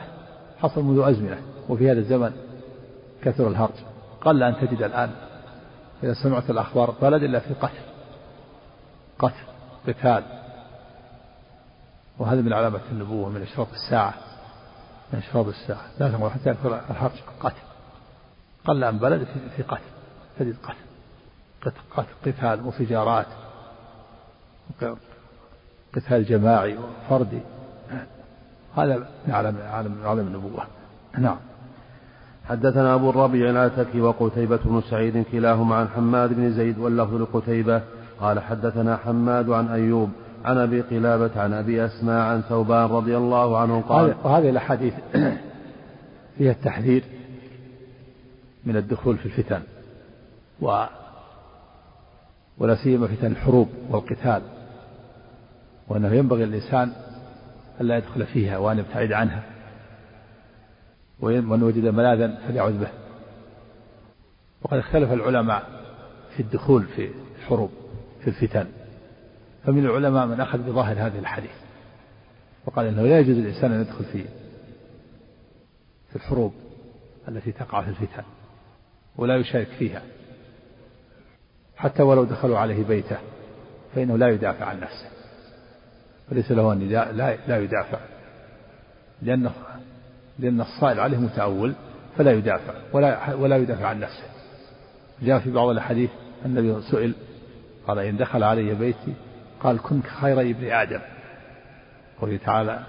حصل 0.57 0.83
منذ 0.83 1.09
أزمنة 1.09 1.41
وفي 1.69 1.91
هذا 1.91 1.99
الزمن 1.99 2.31
كثر 3.23 3.47
الهرج 3.47 3.73
قل 4.21 4.43
أن 4.43 4.55
تجد 4.55 4.83
الآن 4.83 5.11
إذا 6.03 6.13
سمعت 6.13 6.49
الأخبار 6.49 6.91
بلد 7.01 7.23
إلا 7.23 7.39
في 7.39 7.53
قتل. 7.53 7.79
قتل 9.19 9.43
قتال. 9.87 10.23
وهذا 12.17 12.41
من 12.41 12.53
علامة 12.53 12.79
النبوة 12.91 13.29
من 13.29 13.41
أشراط 13.41 13.67
الساعة. 13.73 14.13
من 15.13 15.19
أشراط 15.19 15.47
الساعة. 15.47 15.85
لا 15.99 16.09
تقوم 16.09 16.29
حتى 16.29 16.49
يكثر 16.49 16.81
الهرج 16.89 17.11
قتل. 17.39 17.61
قل 18.65 18.83
أن 18.83 18.97
بلد 18.97 19.27
في 19.55 19.63
قتل. 19.63 19.81
تجد 20.39 20.55
قتل 21.95 22.05
قتال 22.25 22.67
وفجارات. 22.67 23.27
قتال 25.95 26.25
جماعي 26.25 26.77
وفردي. 26.77 27.39
هذا 28.77 28.97
من 28.97 29.33
عالم 29.33 29.57
عالم 29.71 29.95
عالم 30.03 30.27
النبوة. 30.27 30.63
نعم. 31.17 31.37
حدثنا 32.45 32.95
أبو 32.95 33.09
الربيع 33.09 33.49
العتكي 33.49 34.01
وقتيبة 34.01 34.59
بن 34.65 34.81
سعيد 34.89 35.25
كلاهما 35.31 35.75
عن 35.75 35.87
حماد 35.87 36.33
بن 36.33 36.51
زيد 36.51 36.77
واللفظ 36.77 37.13
لقتيبة. 37.13 37.81
قال 38.19 38.39
حدثنا 38.39 38.97
حماد 38.97 39.49
عن 39.49 39.67
أيوب 39.67 40.09
عن 40.45 40.57
أبي 40.57 40.81
قلابة 40.81 41.41
عن 41.41 41.53
أبي 41.53 41.85
أسماء 41.85 42.21
عن 42.21 42.41
ثوبان 42.41 42.85
رضي 42.85 43.17
الله 43.17 43.57
عنه 43.57 43.81
قال 43.81 44.15
وهذه 44.23 44.49
الأحاديث 44.49 44.93
فيها 46.37 46.51
التحذير 46.51 47.03
من 48.65 48.77
الدخول 48.77 49.17
في 49.17 49.25
الفتن 49.25 49.61
و 50.61 50.83
ولا 52.57 52.75
سيما 52.75 53.07
فتن 53.07 53.31
الحروب 53.31 53.69
والقتال. 53.89 54.41
وأنه 55.89 56.13
ينبغي 56.13 56.43
الإنسان 56.43 56.93
ألا 57.81 57.97
يدخل 57.97 58.25
فيها 58.25 58.57
وأن 58.57 58.79
يبتعد 58.79 59.11
عنها. 59.11 59.43
ومن 61.19 61.63
وجد 61.63 61.85
ملاذا 61.85 62.37
فليعوذ 62.47 62.79
به. 62.79 62.89
وقد 64.61 64.77
اختلف 64.77 65.11
العلماء 65.11 65.63
في 66.35 66.39
الدخول 66.39 66.83
في 66.83 67.09
الحروب 67.39 67.71
في 68.21 68.27
الفتن. 68.27 68.67
فمن 69.65 69.85
العلماء 69.85 70.25
من 70.25 70.41
أخذ 70.41 70.57
بظاهر 70.57 71.07
هذه 71.07 71.19
الحديث. 71.19 71.51
وقال 72.65 72.85
إنه 72.85 73.01
لا 73.01 73.19
يجوز 73.19 73.37
للإنسان 73.37 73.71
أن 73.71 73.81
يدخل 73.81 74.05
في 74.05 74.23
في 76.09 76.15
الحروب 76.15 76.53
التي 77.27 77.51
تقع 77.51 77.81
في 77.81 77.89
الفتن 77.89 78.23
ولا 79.17 79.37
يشارك 79.37 79.67
فيها. 79.67 80.01
حتى 81.75 82.03
ولو 82.03 82.23
دخلوا 82.23 82.57
عليه 82.59 82.83
بيته 82.83 83.17
فإنه 83.95 84.17
لا 84.17 84.27
يدافع 84.27 84.65
عن 84.65 84.79
نفسه. 84.79 85.18
وليس 86.31 86.51
له 86.51 86.73
أن 86.73 86.89
لا, 86.89 87.35
لا 87.47 87.57
يدافع. 87.57 87.99
لأنه 89.21 89.51
لأن 90.39 90.61
الصائل 90.61 90.99
عليه 90.99 91.17
متأول 91.17 91.73
فلا 92.17 92.31
يدافع 92.31 92.73
ولا 92.93 93.33
ولا 93.33 93.57
يدافع 93.57 93.87
عن 93.87 93.99
نفسه. 93.99 94.23
جاء 95.21 95.39
في 95.39 95.51
بعض 95.51 95.69
الأحاديث 95.69 96.09
النبي 96.45 96.81
سئل 96.81 97.13
قال 97.87 97.99
إن 97.99 98.17
دخل 98.17 98.43
علي 98.43 98.73
بيتي 98.75 99.13
قال 99.59 99.81
كن 99.81 100.01
خير 100.01 100.41
ابن 100.41 100.71
آدم. 100.71 100.99
قوله 102.21 102.37
تعالى 102.45 102.79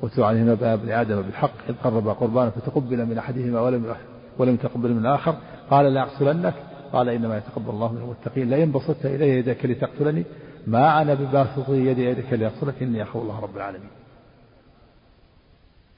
واتلو 0.00 0.24
عليهم 0.24 0.48
ابن 0.48 0.90
آدم 0.90 1.22
بالحق 1.22 1.52
إذ 1.68 1.74
قرب 1.84 2.08
قربانا 2.08 2.50
فتقبل 2.50 3.06
من 3.06 3.18
أحدهما 3.18 3.60
ولم 3.60 3.94
ولم 4.38 4.54
يتقبل 4.54 4.90
من 4.90 5.00
الآخر. 5.06 5.34
قال 5.70 5.94
لا 5.94 6.02
أقتلنك. 6.02 6.54
قال 6.92 7.08
إنما 7.08 7.38
يتقبل 7.38 7.70
الله 7.70 7.92
من 7.92 8.02
المتقين 8.02 8.50
لئن 8.50 8.72
بسطت 8.72 9.06
إلي 9.06 9.28
يدك 9.28 9.66
لتقتلني. 9.66 10.24
ما 10.66 11.02
أنا 11.02 11.14
بباسط 11.14 11.68
يدي 11.68 12.04
يدك 12.04 12.32
لأقتلك 12.32 12.82
إني 12.82 13.02
أخاف 13.02 13.16
الله 13.16 13.40
رب 13.40 13.56
العالمين. 13.56 13.90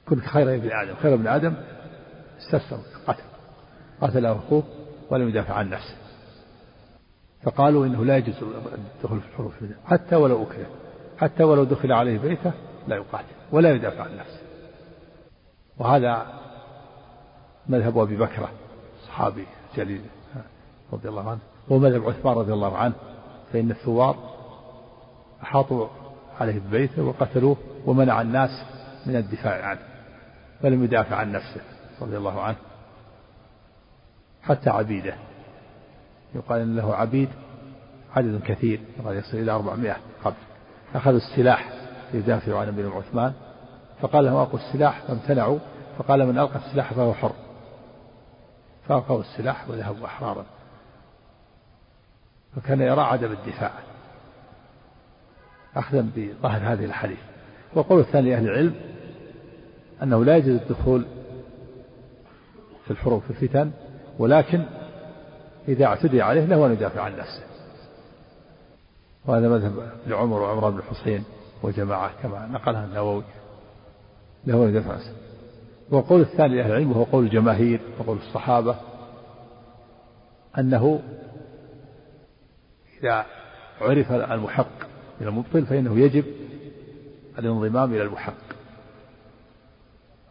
كن 0.09 0.21
خير 0.21 0.55
ابن 0.55 0.71
آدم. 0.71 0.95
خير 0.95 1.13
ابن 1.13 1.27
آدم 1.27 1.53
استسلم 2.39 2.79
قتل. 3.07 3.23
قتل 4.01 4.25
أخوه 4.25 4.63
ولم 5.09 5.29
يدافع 5.29 5.53
عن 5.53 5.69
نفسه. 5.69 5.95
فقالوا 7.43 7.85
إنه 7.85 8.05
لا 8.05 8.17
يجوز 8.17 8.35
الدخول 8.43 9.21
في 9.21 9.27
الحروب 9.27 9.51
حتى 9.85 10.15
ولو 10.15 10.43
أكره 10.43 10.69
حتى 11.17 11.43
ولو 11.43 11.63
دخل 11.63 11.91
عليه 11.91 12.19
بيته 12.19 12.51
لا 12.87 12.95
يقاتل 12.95 13.25
ولا 13.51 13.71
يدافع 13.71 14.03
عن 14.03 14.17
نفسه. 14.17 14.39
وهذا 15.77 16.27
مذهب 17.67 17.97
أبي 17.97 18.15
بكرة 18.15 18.49
صحابي 19.07 19.45
جليل 19.75 20.01
رضي 20.93 21.09
الله 21.09 21.29
عنه 21.29 21.39
ومذهب 21.69 22.09
عثمان 22.09 22.33
رضي 22.35 22.53
الله 22.53 22.77
عنه 22.77 22.93
فإن 23.53 23.71
الثوار 23.71 24.32
أحاطوا 25.43 25.87
عليه 26.39 26.59
ببيته 26.59 27.03
وقتلوه 27.03 27.57
ومنع 27.85 28.21
الناس 28.21 28.63
من 29.05 29.15
الدفاع 29.15 29.65
عنه 29.65 29.79
ولم 30.63 30.83
يدافع 30.83 31.15
عن 31.15 31.31
نفسه 31.31 31.61
رضي 32.01 32.17
الله 32.17 32.41
عنه 32.41 32.57
حتى 34.43 34.69
عبيده. 34.69 35.15
يقال 36.35 36.61
إن 36.61 36.75
له 36.75 36.95
عبيد 36.95 37.29
عدد 38.15 38.41
كثير 38.45 38.81
قد 39.05 39.15
يصل 39.15 39.37
إلى 39.37 39.51
أربعمائة 39.51 39.97
قبل. 40.23 40.35
أخذوا 40.95 41.17
السلاح 41.17 41.69
ليدافعوا 42.13 42.59
عن 42.59 42.67
ابن 42.67 42.91
عثمان 42.91 43.33
فقال 44.01 44.25
لهم 44.25 44.41
ألقوا 44.41 44.59
السلاح 44.59 45.01
فامتنعوا 45.07 45.59
فقال 45.97 46.27
من 46.27 46.39
ألقى 46.39 46.59
السلاح 46.67 46.93
فهو 46.93 47.13
حر. 47.13 47.33
فألقوا 48.87 49.21
السلاح 49.21 49.69
وذهبوا 49.69 50.05
أحرارا. 50.05 50.45
فكان 52.55 52.81
يرى 52.81 53.01
عدم 53.01 53.31
الدفاع. 53.31 53.71
أخذا 55.75 56.07
بظاهر 56.15 56.73
هذه 56.73 56.85
الحديث 56.85 57.17
وقول 57.75 57.99
الثاني 57.99 58.29
لأهل 58.29 58.45
العلم 58.45 58.75
أنه 60.03 60.25
لا 60.25 60.37
يجوز 60.37 60.61
الدخول 60.61 61.05
في 62.85 62.91
الحروب 62.91 63.21
في 63.21 63.29
الفتن 63.29 63.71
ولكن 64.19 64.63
إذا 65.67 65.85
اعتدي 65.85 66.21
عليه 66.21 66.45
له 66.45 66.65
أن 66.65 66.71
يدافع 66.71 67.01
عن 67.01 67.17
نفسه. 67.17 67.43
وهذا 69.25 69.49
مذهب 69.49 69.91
لعمر 70.07 70.41
وعمر 70.41 70.69
بن 70.69 70.77
الحسين 70.77 71.23
وجماعة 71.63 72.11
كما 72.21 72.47
نقلها 72.47 72.85
النووي 72.85 73.23
له 74.45 74.63
أن 74.63 74.69
يدافع 74.69 74.91
عن 74.91 74.97
نفسه. 74.97 75.13
وقول 75.89 76.21
الثاني 76.21 76.55
لأهل 76.55 76.71
العلم 76.71 76.91
وهو 76.91 77.03
قول 77.03 77.23
الجماهير 77.23 77.81
وقول 77.99 78.17
الصحابة 78.17 78.75
أنه 80.57 80.99
إذا 83.01 83.25
عرف 83.81 84.11
المحق 84.11 84.92
من 85.21 85.27
المبطل 85.27 85.65
فإنه 85.65 85.99
يجب 85.99 86.25
الانضمام 87.39 87.93
إلى 87.93 88.03
المحق. 88.03 88.33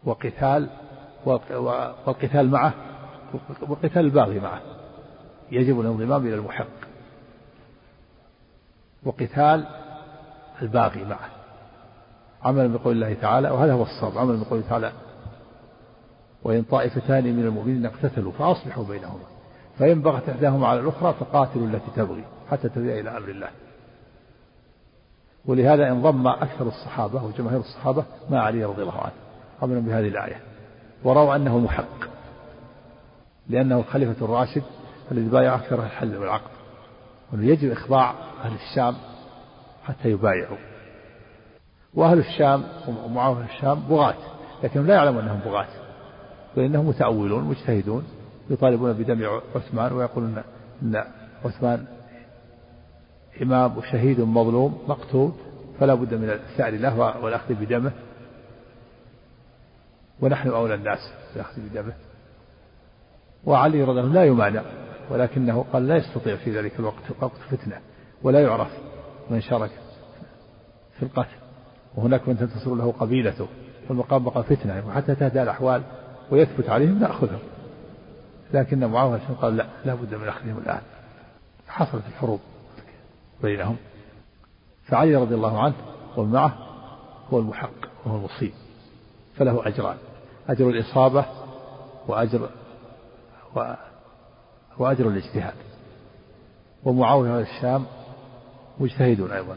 وقتال 0.03 0.69
والقتال 1.25 2.49
معه 2.49 2.73
وقتال 3.69 4.05
الباغي 4.05 4.39
معه. 4.39 4.61
يجب 5.51 5.79
الانضمام 5.79 6.27
إلى 6.27 6.35
المحق. 6.35 6.67
وقتال 9.03 9.65
الباغي 10.61 11.05
معه. 11.05 11.29
عملا 12.43 12.67
بقول 12.67 12.95
الله 12.95 13.13
تعالى 13.13 13.49
وهذا 13.49 13.73
هو 13.73 13.83
الصواب 13.83 14.17
عملا 14.17 14.43
بقوله 14.43 14.63
تعالى. 14.69 14.91
وإن 16.43 16.63
طائفتان 16.63 17.23
من 17.23 17.43
المؤمنين 17.43 17.85
اقتتلوا 17.85 18.31
فأصلحوا 18.31 18.83
بينهما. 18.83 19.23
فإن 19.79 20.01
بغت 20.01 20.29
إحداهما 20.29 20.67
على 20.67 20.79
الأخرى 20.79 21.13
فقاتلوا 21.19 21.67
التي 21.67 21.91
تبغي 21.95 22.23
حتى 22.51 22.69
تبيع 22.69 22.99
إلى 22.99 23.17
أمر 23.17 23.29
الله. 23.29 23.49
ولهذا 25.45 25.91
انضم 25.91 26.27
أكثر 26.27 26.67
الصحابة 26.67 27.23
وجماهير 27.23 27.59
الصحابة 27.59 28.05
مع 28.29 28.39
علي 28.39 28.63
رضي 28.63 28.81
الله 28.81 29.01
عنه. 29.01 29.13
عملا 29.61 29.79
بهذه 29.79 30.07
الآية. 30.07 30.41
ورأوا 31.03 31.35
أنه 31.35 31.59
محق. 31.59 32.07
لأنه 33.49 33.79
الخليفة 33.79 34.25
الراشد 34.25 34.63
الذي 35.11 35.29
بايع 35.29 35.55
أكثر 35.55 35.83
الحل 35.83 36.17
والعقد. 36.17 36.51
وأنه 37.31 37.47
يجب 37.47 37.71
إخضاع 37.71 38.13
أهل 38.43 38.53
الشام 38.53 38.95
حتى 39.83 40.09
يبايعوا. 40.09 40.57
وأهل 41.93 42.19
الشام 42.19 42.63
ومعاون 43.05 43.37
أهل 43.37 43.49
الشام 43.49 43.79
بغاة. 43.79 44.15
لكنهم 44.63 44.87
لا 44.87 44.93
يعلمون 44.93 45.23
أنهم 45.23 45.39
بغاة. 45.39 45.67
وإنهم 46.57 46.87
متأولون 46.87 47.43
مجتهدون 47.43 48.03
يطالبون 48.49 48.93
بدم 48.93 49.39
عثمان 49.55 49.93
ويقولون 49.93 50.43
أن 50.81 51.03
عثمان 51.45 51.85
إمام 53.41 53.77
وشهيد 53.77 54.19
مظلوم 54.21 54.83
مقتول 54.87 55.31
فلا 55.79 55.93
بد 55.93 56.13
من 56.13 56.29
السعي 56.29 56.77
له 56.77 57.23
والأخذ 57.23 57.53
بدمه. 57.53 57.91
ونحن 60.21 60.49
أولى 60.49 60.73
الناس 60.73 60.99
بالأخذ 61.33 61.61
بدمه. 61.61 61.93
وعلي 63.45 63.83
رضي 63.83 63.99
الله 63.99 64.13
لا 64.13 64.25
يمانع 64.25 64.61
ولكنه 65.09 65.65
قال 65.73 65.87
لا 65.87 65.95
يستطيع 65.95 66.35
في 66.35 66.57
ذلك 66.57 66.79
الوقت 66.79 67.03
وقت 67.21 67.37
فتنة 67.51 67.79
ولا 68.23 68.41
يعرف 68.41 68.71
من 69.29 69.41
شارك 69.41 69.71
في 70.97 71.03
القتل. 71.03 71.35
وهناك 71.95 72.27
من 72.27 72.37
تنتصر 72.37 72.75
له 72.75 72.91
قبيلته 72.91 73.47
فالمقام 73.87 74.23
بقى 74.23 74.43
فتنة 74.43 74.87
وحتى 74.87 75.15
تهدى 75.15 75.43
الأحوال 75.43 75.83
ويثبت 76.31 76.69
عليهم 76.69 76.99
نأخذهم. 76.99 77.39
لكن 78.53 78.85
معاوية 78.85 79.19
قال 79.41 79.57
لا 79.57 79.65
لا 79.85 79.93
بد 79.93 80.15
من 80.15 80.27
أخذهم 80.27 80.57
الآن. 80.57 80.81
حصلت 81.67 82.03
الحروب. 82.07 82.39
بينهم. 83.41 83.77
فعلي 84.85 85.15
رضي 85.15 85.35
الله 85.35 85.59
عنه 85.59 85.75
ومعه 86.17 86.57
هو 87.33 87.39
المحق 87.39 87.69
وهو 88.05 88.17
المصيب 88.17 88.51
فله 89.35 89.67
أجران 89.67 89.97
أجر 90.49 90.69
الإصابة 90.69 91.25
وأجر 92.07 92.49
و 93.55 93.73
وأجر 94.77 95.07
الاجتهاد. 95.07 95.53
ومعاوية 96.83 97.39
الشام 97.39 97.85
مجتهدون 98.79 99.31
أيضا 99.31 99.55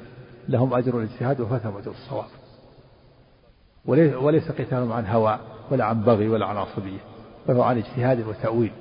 لهم 0.48 0.74
أجر 0.74 0.98
الاجتهاد 0.98 1.40
وفاتهم 1.40 1.76
أجر 1.76 1.90
الصواب. 1.90 2.28
وليس 4.22 4.48
قتالهم 4.48 4.92
عن 4.92 5.06
هوى 5.06 5.38
ولا 5.70 5.84
عن 5.84 6.02
بغي 6.02 6.28
ولا 6.28 6.46
عن 6.46 6.56
عصبية 6.56 6.98
بل 7.48 7.54
هو 7.54 7.62
عن 7.62 7.78
اجتهاد 7.78 8.26
وتأويل 8.26 8.72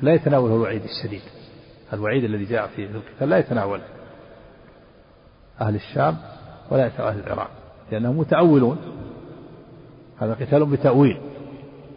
لا 0.00 0.14
يتناوله 0.14 0.54
الوعيد 0.54 0.82
الشديد. 0.84 1.22
الوعيد 1.92 2.24
الذي 2.24 2.44
جاء 2.44 2.66
في 2.66 2.84
القتال 2.84 3.28
لا 3.28 3.38
يتناول 3.38 3.80
أهل 5.60 5.74
الشام 5.74 6.16
ولا 6.70 6.86
يتناول 6.86 7.10
أهل 7.10 7.20
العراق 7.20 7.50
لأنهم 7.92 8.18
متأولون. 8.18 8.78
هذا 10.18 10.34
قتال 10.34 10.66
بتأويل 10.66 11.20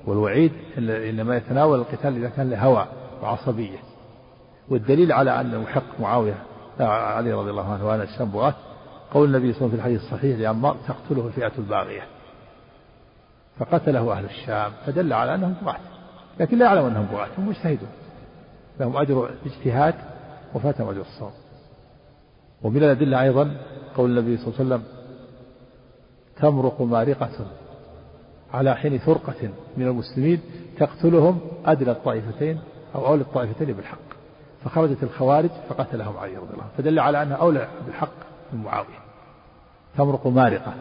والوعيد 0.06 0.52
إنما 0.78 1.38
يتناول 1.38 1.80
القتال 1.80 2.16
إذا 2.16 2.30
كان 2.30 2.50
له 2.50 2.64
هوى 2.64 2.88
وعصبية. 3.24 3.80
والدليل 4.70 5.12
على 5.12 5.42
أن 5.42 5.60
محق 5.60 6.00
معاوية 6.00 6.44
علي 6.80 7.34
رضي 7.34 7.50
الله 7.50 7.74
عنه 7.74 7.88
وأنا 7.88 8.04
الشام 8.04 8.32
بغاة 8.32 8.54
قول 9.14 9.36
النبي 9.36 9.54
صلى 9.54 9.66
الله 9.66 9.68
عليه 9.68 9.68
وسلم 9.68 9.70
في 9.70 9.76
الحديث 9.76 10.02
الصحيح 10.02 10.40
لعمار 10.40 10.78
تقتله 10.88 11.28
الفئة 11.28 11.52
الباغية. 11.58 12.02
فقتله 13.60 14.12
أهل 14.14 14.26
الشام 14.26 14.72
فدل 14.86 15.14
على 15.14 15.36
أنهم 15.36 15.56
بغاة 15.62 15.78
لكن 16.40 16.58
لا 16.58 16.66
يعلم 16.66 16.86
أنهم 16.86 17.06
بغاة 17.06 17.28
هم 17.38 17.48
مجتهدون. 17.48 17.90
لهم 18.82 18.98
أجر 18.98 19.30
الاجتهاد 19.30 19.96
وفاتهم 20.56 20.90
أجر 20.90 21.02
الصوم. 21.02 21.32
ومن 22.62 22.78
الأدلة 22.78 23.22
أيضا 23.22 23.58
قول 23.96 24.10
النبي 24.10 24.38
صلى 24.38 24.48
الله 24.48 24.56
عليه 24.60 24.66
وسلم 24.66 24.84
تمرق 26.36 26.82
مارقة 26.82 27.46
على 28.54 28.76
حين 28.76 28.98
فرقة 28.98 29.50
من 29.78 29.88
المسلمين 29.88 30.42
تقتلهم 30.78 31.40
أدنى 31.66 31.92
الطائفتين 31.92 32.60
أو 32.96 33.08
أولى 33.08 33.22
الطائفتين 33.22 33.74
بالحق. 33.74 33.98
فخرجت 34.64 35.04
الخوارج 35.04 35.50
فقتلهم 35.70 36.18
علي 36.18 36.38
رضي 36.38 36.54
الله 36.54 36.66
فدل 36.78 37.00
على 37.00 37.24
أنها 37.24 37.38
أولى 37.38 37.68
بالحق 37.86 38.14
من 38.54 38.64
معاوية. 38.64 39.02
تمرق 39.98 40.28
مارقة 40.28 40.74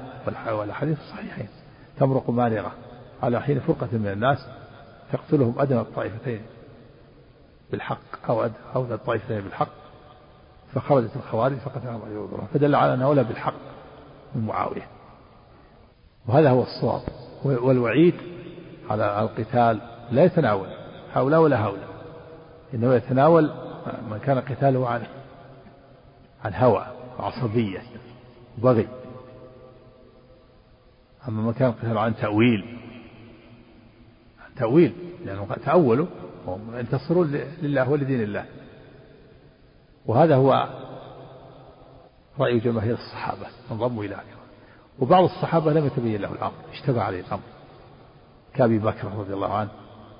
والحديث 0.52 0.98
الصحيحين. 0.98 1.48
تمرق 1.98 2.30
مارقة 2.30 2.72
على 3.22 3.40
حين 3.40 3.60
فرقة 3.60 3.88
من 3.92 4.06
الناس 4.06 4.38
تقتلهم 5.12 5.54
أدنى 5.58 5.80
الطائفتين 5.80 6.40
بالحق 7.72 8.30
أو 8.30 8.48
أولى 8.76 8.94
الطائفتين 8.94 9.40
بالحق 9.40 9.68
فخرجت 10.74 11.16
الخوارج 11.16 11.56
فقتلهم 11.56 12.02
الله 12.02 12.46
فدل 12.54 12.74
على 12.74 12.94
أنها 12.94 13.06
أولى 13.06 13.24
بالحق 13.24 13.54
من 14.34 14.46
معاوية. 14.46 14.86
وهذا 16.28 16.50
هو 16.50 16.62
الصواب. 16.62 17.02
والوعيد 17.44 18.14
على 18.90 19.20
القتال 19.20 19.80
لا 20.10 20.24
يتناول 20.24 20.68
هؤلاء 21.14 21.40
ولا 21.40 21.64
هؤلاء. 21.64 21.88
إنما 22.74 22.96
يتناول 22.96 23.50
من 24.10 24.18
كان 24.18 24.40
قتاله 24.40 24.88
عن 24.88 25.02
عن 26.44 26.54
هوى 26.54 26.86
وعصبية 27.18 27.82
وبغي. 28.58 28.88
أما 31.28 31.42
من 31.42 31.52
كان 31.52 31.72
قتاله 31.72 32.00
عن 32.00 32.16
تأويل 32.16 32.78
عن 34.46 34.54
تأويل 34.56 34.92
لأنه 35.24 35.46
تأولوا 35.64 36.06
وينتصرون 36.46 37.40
لله 37.62 37.90
ولدين 37.90 38.22
الله. 38.22 38.44
وهذا 40.06 40.36
هو 40.36 40.68
رأي 42.38 42.58
جماهير 42.58 42.94
الصحابة 42.94 43.46
انضموا 43.70 44.04
إلى 44.04 44.16
وبعض 44.98 45.24
الصحابة 45.24 45.72
لم 45.72 45.86
يتبين 45.86 46.20
له 46.20 46.32
الأمر 46.32 46.52
اشتبه 46.72 47.02
عليه 47.02 47.20
الأمر. 47.20 47.42
كأبي 48.54 48.78
بكر 48.78 49.08
رضي 49.18 49.34
الله 49.34 49.54
عنه 49.54 49.70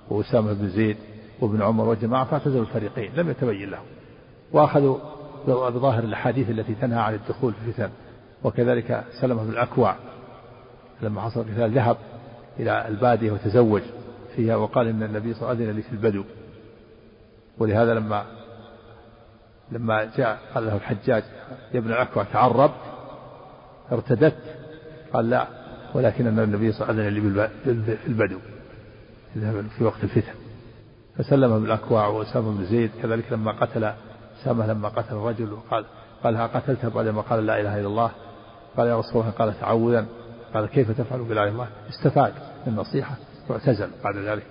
وأسامة 0.09 0.53
بن 0.53 0.69
زيد 0.69 0.97
وابن 1.41 1.63
عمر 1.63 1.89
وجماعة 1.89 2.25
فاعتزلوا 2.25 2.63
الفريقين 2.63 3.13
لم 3.15 3.31
يتبين 3.31 3.71
لهم. 3.71 3.87
وأخذوا 4.53 4.99
بظاهر 5.47 6.05
الأحاديث 6.05 6.51
التي 6.51 6.75
تنهى 6.75 7.01
عن 7.01 7.15
الدخول 7.15 7.53
في 7.53 7.69
الفتن. 7.69 7.91
وكذلك 8.45 9.05
سلمة 9.21 9.45
بن 9.45 9.51
الأكوع 9.51 9.97
لما 11.03 11.21
حصل 11.21 11.41
القتال 11.41 11.71
ذهب 11.75 11.97
إلى 12.59 12.89
البادية 12.89 13.33
وتزوج. 13.33 13.83
فيها 14.41 14.57
وقال 14.57 14.87
إن 14.87 15.03
النبي 15.03 15.35
صلى 15.35 15.43
الله 15.43 15.49
عليه 15.49 15.57
وسلم 15.57 15.69
أذن 15.69 15.77
لي 15.77 15.83
في 15.83 15.93
البدو. 15.93 16.25
ولهذا 17.59 17.95
لما 17.95 18.25
لما 19.73 20.11
جاء 20.17 20.39
قال 20.55 20.67
له 20.67 20.77
الحجاج 20.77 21.23
يا 21.75 21.79
ابن 21.79 21.91
الأكوع 21.91 22.25
تعربت 22.25 22.75
ارتدت 23.93 24.37
قال 25.13 25.31
لا 25.31 25.47
ولكن 25.95 26.27
النبي 26.27 26.73
صلى 26.73 26.91
الله 26.91 27.03
عليه 27.03 27.21
وسلم 27.21 27.39
أذن 27.39 27.49
لي 27.67 27.99
في 27.99 28.07
البدو 28.07 28.39
في 29.79 29.85
وقت 29.85 30.05
الفتن. 30.05 30.33
فسلم 31.17 31.61
بالأكوع 31.61 32.07
وأسامة 32.07 32.51
بن 32.51 32.65
زيد 32.65 32.91
كذلك 33.03 33.33
لما 33.33 33.53
قتل 33.53 33.93
أسامة 34.41 34.67
لما 34.67 34.89
قتل 34.89 35.15
الرجل 35.15 35.53
وقال 35.53 35.85
قال 36.25 36.37
ها 36.37 36.47
قتلته 36.47 36.89
بعدما 36.89 37.21
قال 37.21 37.47
لا 37.47 37.61
إله 37.61 37.81
إلا 37.81 37.87
الله. 37.87 38.11
قال 38.77 38.87
يا 38.87 38.99
رسول 38.99 39.23
الله 39.23 39.31
قال 39.31 39.61
تعوذا. 39.61 40.07
قال 40.55 40.67
كيف 40.67 40.91
تفعل 40.91 41.23
بلا 41.23 41.49
الله 41.49 41.69
استفاد 41.89 42.33
من 42.67 42.73
النصيحة 42.73 43.15
واعتزل 43.49 43.91
بعد 44.05 44.17
ذلك. 44.17 44.47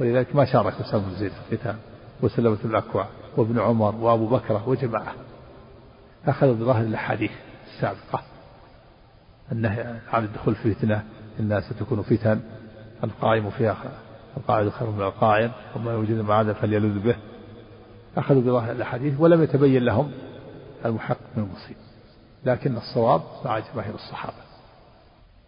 ولذلك 0.00 0.36
ما 0.36 0.44
شارك 0.44 0.74
أسامة 0.80 1.08
بن 1.08 1.14
زيد 1.14 1.32
في 1.32 1.52
القتال 1.52 1.76
وسلمة 2.22 2.58
بن 2.64 2.70
الأكوع 2.70 3.06
وابن 3.36 3.58
عمر 3.58 3.94
وأبو 3.94 4.26
بكر 4.26 4.62
وجماعة. 4.66 5.14
أخذوا 6.26 6.54
بظاهر 6.54 6.84
الأحاديث 6.84 7.30
السابقة. 7.66 8.22
النهي 9.52 9.96
عن 10.12 10.24
الدخول 10.24 10.54
في 10.54 10.74
فتنة. 10.74 11.04
إنها 11.40 11.60
ستكون 11.60 12.02
فتن. 12.02 12.40
القائم 13.04 13.50
فيها 13.50 13.76
القاعد 14.36 14.68
خير 14.68 14.90
من 14.90 15.02
القائم. 15.02 15.50
وما 15.76 15.92
يوجد 15.92 16.20
معاذ 16.20 16.54
فليلذ 16.54 16.98
به. 16.98 17.16
أخذوا 18.16 18.42
بظاهر 18.42 18.72
الأحاديث 18.72 19.20
ولم 19.20 19.42
يتبين 19.42 19.84
لهم 19.84 20.12
المحق 20.84 21.16
من 21.36 21.42
المصيب. 21.42 21.76
لكن 22.44 22.76
الصواب 22.76 23.22
مع 23.44 23.58
جماهير 23.58 23.94
الصحابة. 23.94 24.36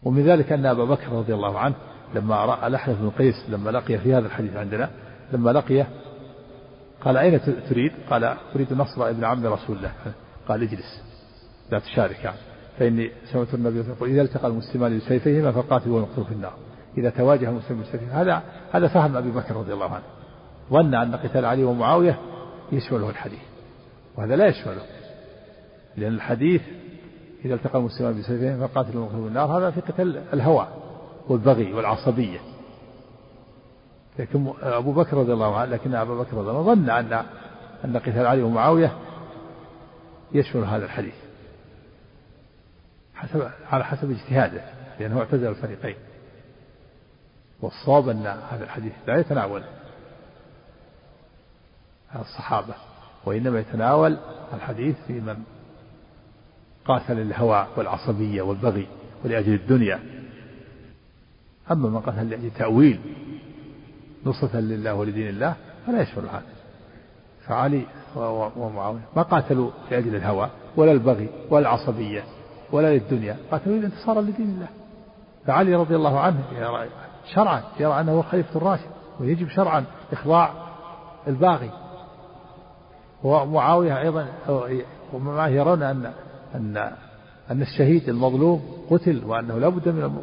ومن 0.07 0.25
ذلك 0.25 0.53
أن 0.53 0.67
أبا 0.67 0.85
بكر 0.85 1.13
رضي 1.13 1.35
الله 1.35 1.59
عنه 1.59 1.75
لما 2.15 2.45
رأى 2.45 2.67
الأحنف 2.67 3.01
بن 3.01 3.11
قيس 3.11 3.35
لما 3.49 3.71
لقي 3.71 3.99
في 3.99 4.15
هذا 4.15 4.27
الحديث 4.27 4.57
عندنا 4.57 4.91
لما 5.33 5.51
لقيه 5.51 5.87
قال 7.01 7.17
أين 7.17 7.41
تريد؟ 7.69 7.93
قال 8.11 8.37
أريد 8.55 8.73
نصر 8.73 9.09
ابن 9.11 9.25
عم 9.25 9.47
رسول 9.47 9.77
الله. 9.77 9.93
قال 10.49 10.63
اجلس 10.63 11.03
لا 11.71 11.79
تشارك 11.79 12.25
يعني. 12.25 12.37
فإني 12.79 13.11
سمعت 13.33 13.55
النبي 13.55 13.79
يقول 13.79 14.11
إذا 14.11 14.23
التقى 14.23 14.47
المسلمان 14.47 14.99
بسيفيهما 14.99 15.53
فالقاتل 15.53 15.91
والمقتول 15.91 16.25
في 16.25 16.33
النار. 16.33 16.55
إذا 16.99 17.11
تواجه 17.11 17.49
المسلم 17.49 17.81
بسيفه 17.81 18.23
هذا 18.23 18.43
هذا 18.73 18.89
فهم 18.89 19.17
أبي 19.17 19.31
بكر 19.31 19.57
رضي 19.57 19.73
الله 19.73 19.95
عنه. 19.95 20.05
ظن 20.71 20.95
أن 20.95 21.17
قتال 21.17 21.45
علي 21.45 21.65
ومعاوية 21.65 22.19
يشمله 22.73 23.11
الحديث 23.11 23.43
وهذا 24.17 24.37
لا 24.37 24.47
يشمله 24.47 24.83
لأن 25.97 26.15
الحديث 26.15 26.63
إذا 27.45 27.55
التقى 27.55 27.79
المسلمان 27.79 28.19
بسيفين 28.19 28.67
فقاتل 28.67 28.91
المقتول 28.91 29.21
بالنار 29.21 29.59
هذا 29.59 29.71
في 29.71 29.81
قتال 29.81 30.23
الهوى 30.33 30.69
والبغي 31.29 31.73
والعصبية. 31.73 32.39
لكن 34.19 34.53
أبو 34.63 34.93
بكر 34.93 35.17
رضي 35.17 35.33
الله 35.33 35.57
عنه 35.57 35.73
لكن 35.73 35.95
أبا 35.95 36.15
بكر 36.15 36.37
رضي 36.37 36.51
الله 36.51 36.71
عنه 36.71 36.75
ظن 36.75 36.91
أن 36.91 37.25
أن 37.85 37.97
قتال 37.97 38.27
علي 38.27 38.43
ومعاوية 38.43 38.93
يشمل 40.33 40.65
هذا 40.65 40.85
الحديث. 40.85 41.15
حسب 43.15 43.51
على 43.71 43.85
حسب 43.85 44.11
اجتهاده 44.11 44.61
لأنه 45.01 45.19
اعتزل 45.19 45.49
الفريقين. 45.49 45.97
والصواب 47.61 48.09
أن 48.09 48.27
هذا 48.27 48.65
الحديث 48.65 48.93
لا 49.07 49.17
يتناول 49.17 49.63
الصحابة 52.21 52.75
وإنما 53.25 53.61
يتناول 53.61 54.17
الحديث 54.55 54.97
في 55.07 55.13
من 55.13 55.37
قاتل 56.89 57.21
الهوى 57.21 57.67
والعصبية 57.77 58.43
والبغي 58.43 58.87
ولأجل 59.25 59.55
الدنيا. 59.55 60.01
أما 61.71 61.89
من 61.89 62.01
قاتل 62.01 62.31
لأجل 62.31 62.51
تأويل 62.51 63.01
نصرة 64.27 64.57
لله 64.57 64.95
ولدين 64.95 65.29
الله 65.29 65.55
فلا 65.87 66.03
يشمل 66.03 66.29
هذا 66.29 66.43
فعلي 67.47 67.87
ومعاوية 68.57 69.01
ما 69.17 69.23
قاتلوا 69.23 69.71
لأجل 69.91 70.17
الهوى 70.17 70.51
ولا 70.77 70.93
البغي 70.93 71.29
ولا 71.51 71.61
العصبية 71.61 72.25
ولا 72.73 72.95
للدنيا 72.95 73.37
قاتلوا 73.51 73.77
انتصارا 73.77 74.21
لدين 74.21 74.49
الله. 74.49 74.69
فعلي 75.47 75.75
رضي 75.75 75.97
الله 75.97 76.21
عنه 76.21 76.45
يرى 76.53 76.89
شرعا 77.35 77.63
يرى 77.81 78.01
أنه 78.01 78.21
الخليفة 78.21 78.57
الراشد 78.57 78.91
ويجب 79.21 79.49
شرعا 79.49 79.85
إخضاع 80.13 80.51
الباغي. 81.27 81.71
ومعاوية 83.25 84.01
أيضا 84.01 84.27
ومعه 85.13 85.49
يرون 85.49 85.83
أن 85.83 86.13
أن 86.55 86.93
أن 87.51 87.63
الشهيد 87.63 88.09
المظلوم 88.09 88.87
قتل 88.91 89.25
وأنه 89.25 89.59
لا 89.59 89.69
بد 89.69 89.89
من 89.89 90.23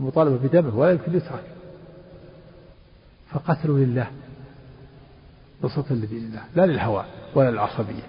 المطالبة 0.00 0.48
بدمه 0.48 0.78
ولا 0.78 0.90
يمكن 0.90 1.16
يترك 1.16 1.44
فقتلوا 3.30 3.78
لله 3.78 4.10
نصرة 5.64 5.92
لدين 5.92 6.24
الله 6.24 6.42
لا 6.54 6.66
للهوى 6.66 7.04
ولا 7.34 7.50
للعصبية. 7.50 8.02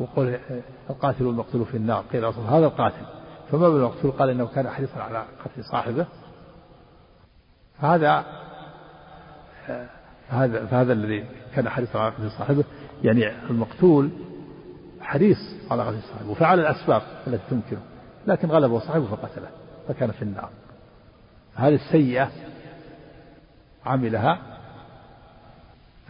وقول 0.00 0.38
القاتل 0.90 1.26
والمقتول 1.26 1.66
في 1.66 1.76
النار 1.76 2.04
قيل 2.12 2.28
أصلا 2.28 2.58
هذا 2.58 2.66
القاتل. 2.66 3.06
فما 3.50 3.68
بالمقتول 3.68 4.10
قال 4.10 4.30
إنه 4.30 4.46
كان 4.46 4.68
حريصا 4.70 5.00
على 5.00 5.24
قتل 5.44 5.64
صاحبه. 5.64 6.06
فهذا 7.80 8.24
فهذا 10.28 10.66
فهذا 10.66 10.92
الذي 10.92 11.26
كان 11.54 11.68
حريصا 11.68 11.98
على 11.98 12.10
قتل 12.14 12.30
صاحبه. 12.30 12.64
يعني 13.04 13.50
المقتول 13.50 14.10
حريص 15.00 15.38
على 15.70 15.82
قتل 15.82 16.02
صاحبه 16.12 16.30
وفعل 16.30 16.60
الأسباب 16.60 17.02
التي 17.26 17.42
تمكنه 17.50 17.82
لكن 18.26 18.48
غلبه 18.48 18.78
صاحبه 18.78 19.06
فقتله 19.06 19.48
فكان 19.88 20.10
في 20.10 20.22
النار. 20.22 20.50
هذه 21.54 21.74
السيئة 21.74 22.30
عملها 23.86 24.38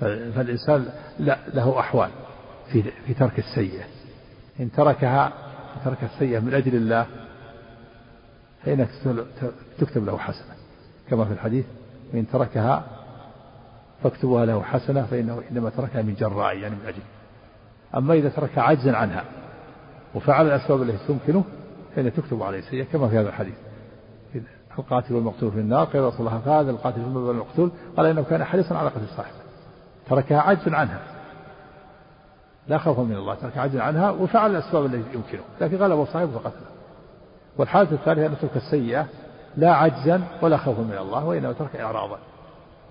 فالإنسان 0.01 0.89
له 1.55 1.81
أحوال 1.81 2.11
في 2.73 2.83
في 3.07 3.15
ترك 3.15 3.39
السيئة. 3.39 3.85
إن 4.61 4.73
تركها 4.73 5.33
ترك 5.85 6.05
السيئة 6.05 6.39
من 6.39 6.55
أجل 6.55 6.75
الله 6.75 7.07
فإنها 8.65 8.89
تكتب 9.79 10.05
له 10.05 10.19
حسنة. 10.19 10.55
كما 11.11 11.25
في 11.25 11.33
الحديث 11.33 11.67
وإن 12.13 12.27
تركها 12.27 12.85
فاكتبوها 14.05 14.47
له 14.47 14.63
حسنة 14.63 15.03
فإنه 15.03 15.43
إنما 15.51 15.71
تركها 15.71 16.03
من 16.03 16.15
جراء 16.15 16.57
يعني 16.57 16.75
من 16.75 16.87
أجل. 16.87 17.03
أما 17.97 18.15
إذا 18.15 18.29
ترك 18.29 18.59
عجزا 18.59 18.97
عنها 18.97 19.25
وفعل 20.15 20.47
الأسباب 20.47 20.83
التي 20.83 21.07
تمكنه 21.09 21.45
فإنها 21.97 22.11
تكتب 22.11 22.43
عليه 22.43 22.61
سيئة 22.61 22.85
كما 22.85 23.09
في 23.09 23.19
هذا 23.19 23.29
الحديث. 23.29 23.55
القاتل 24.79 25.15
والمقتول 25.15 25.53
في 25.53 25.59
النار 25.59 25.85
قيل 25.85 26.03
رسول 26.03 26.27
الله 26.27 26.39
فهذا 26.39 26.71
القاتل 26.71 27.01
والمقتول 27.17 27.71
قال 27.97 28.07
إنه 28.07 28.23
كان 28.23 28.45
حريصا 28.45 28.77
على 28.77 28.89
قتل 28.89 29.09
صاحبه. 29.17 29.37
تركها 30.09 30.41
عجزا 30.41 30.77
عنها. 30.77 31.01
لا 32.69 32.79
خوفا 32.79 33.03
من 33.03 33.17
الله 33.17 33.35
ترك 33.35 33.59
عجزا 33.59 33.83
عنها 33.83 34.11
وفعل 34.11 34.51
الأسباب 34.51 34.85
التي 34.85 34.97
يمكنه. 34.97 35.43
لكن 35.61 35.77
غلبه 35.77 36.05
صاحبه 36.05 36.31
فقتله 36.33 36.75
والحالة 37.59 37.93
الثالثة 37.93 38.27
أن 38.27 38.37
ترك 38.43 38.57
السيئة 38.57 39.07
لا 39.57 39.75
عجزا 39.75 40.23
ولا 40.43 40.57
خوفا 40.57 40.83
من 40.83 40.99
الله 40.99 41.25
وإنما 41.25 41.53
ترك 41.53 41.77
إعراضا 41.77 42.19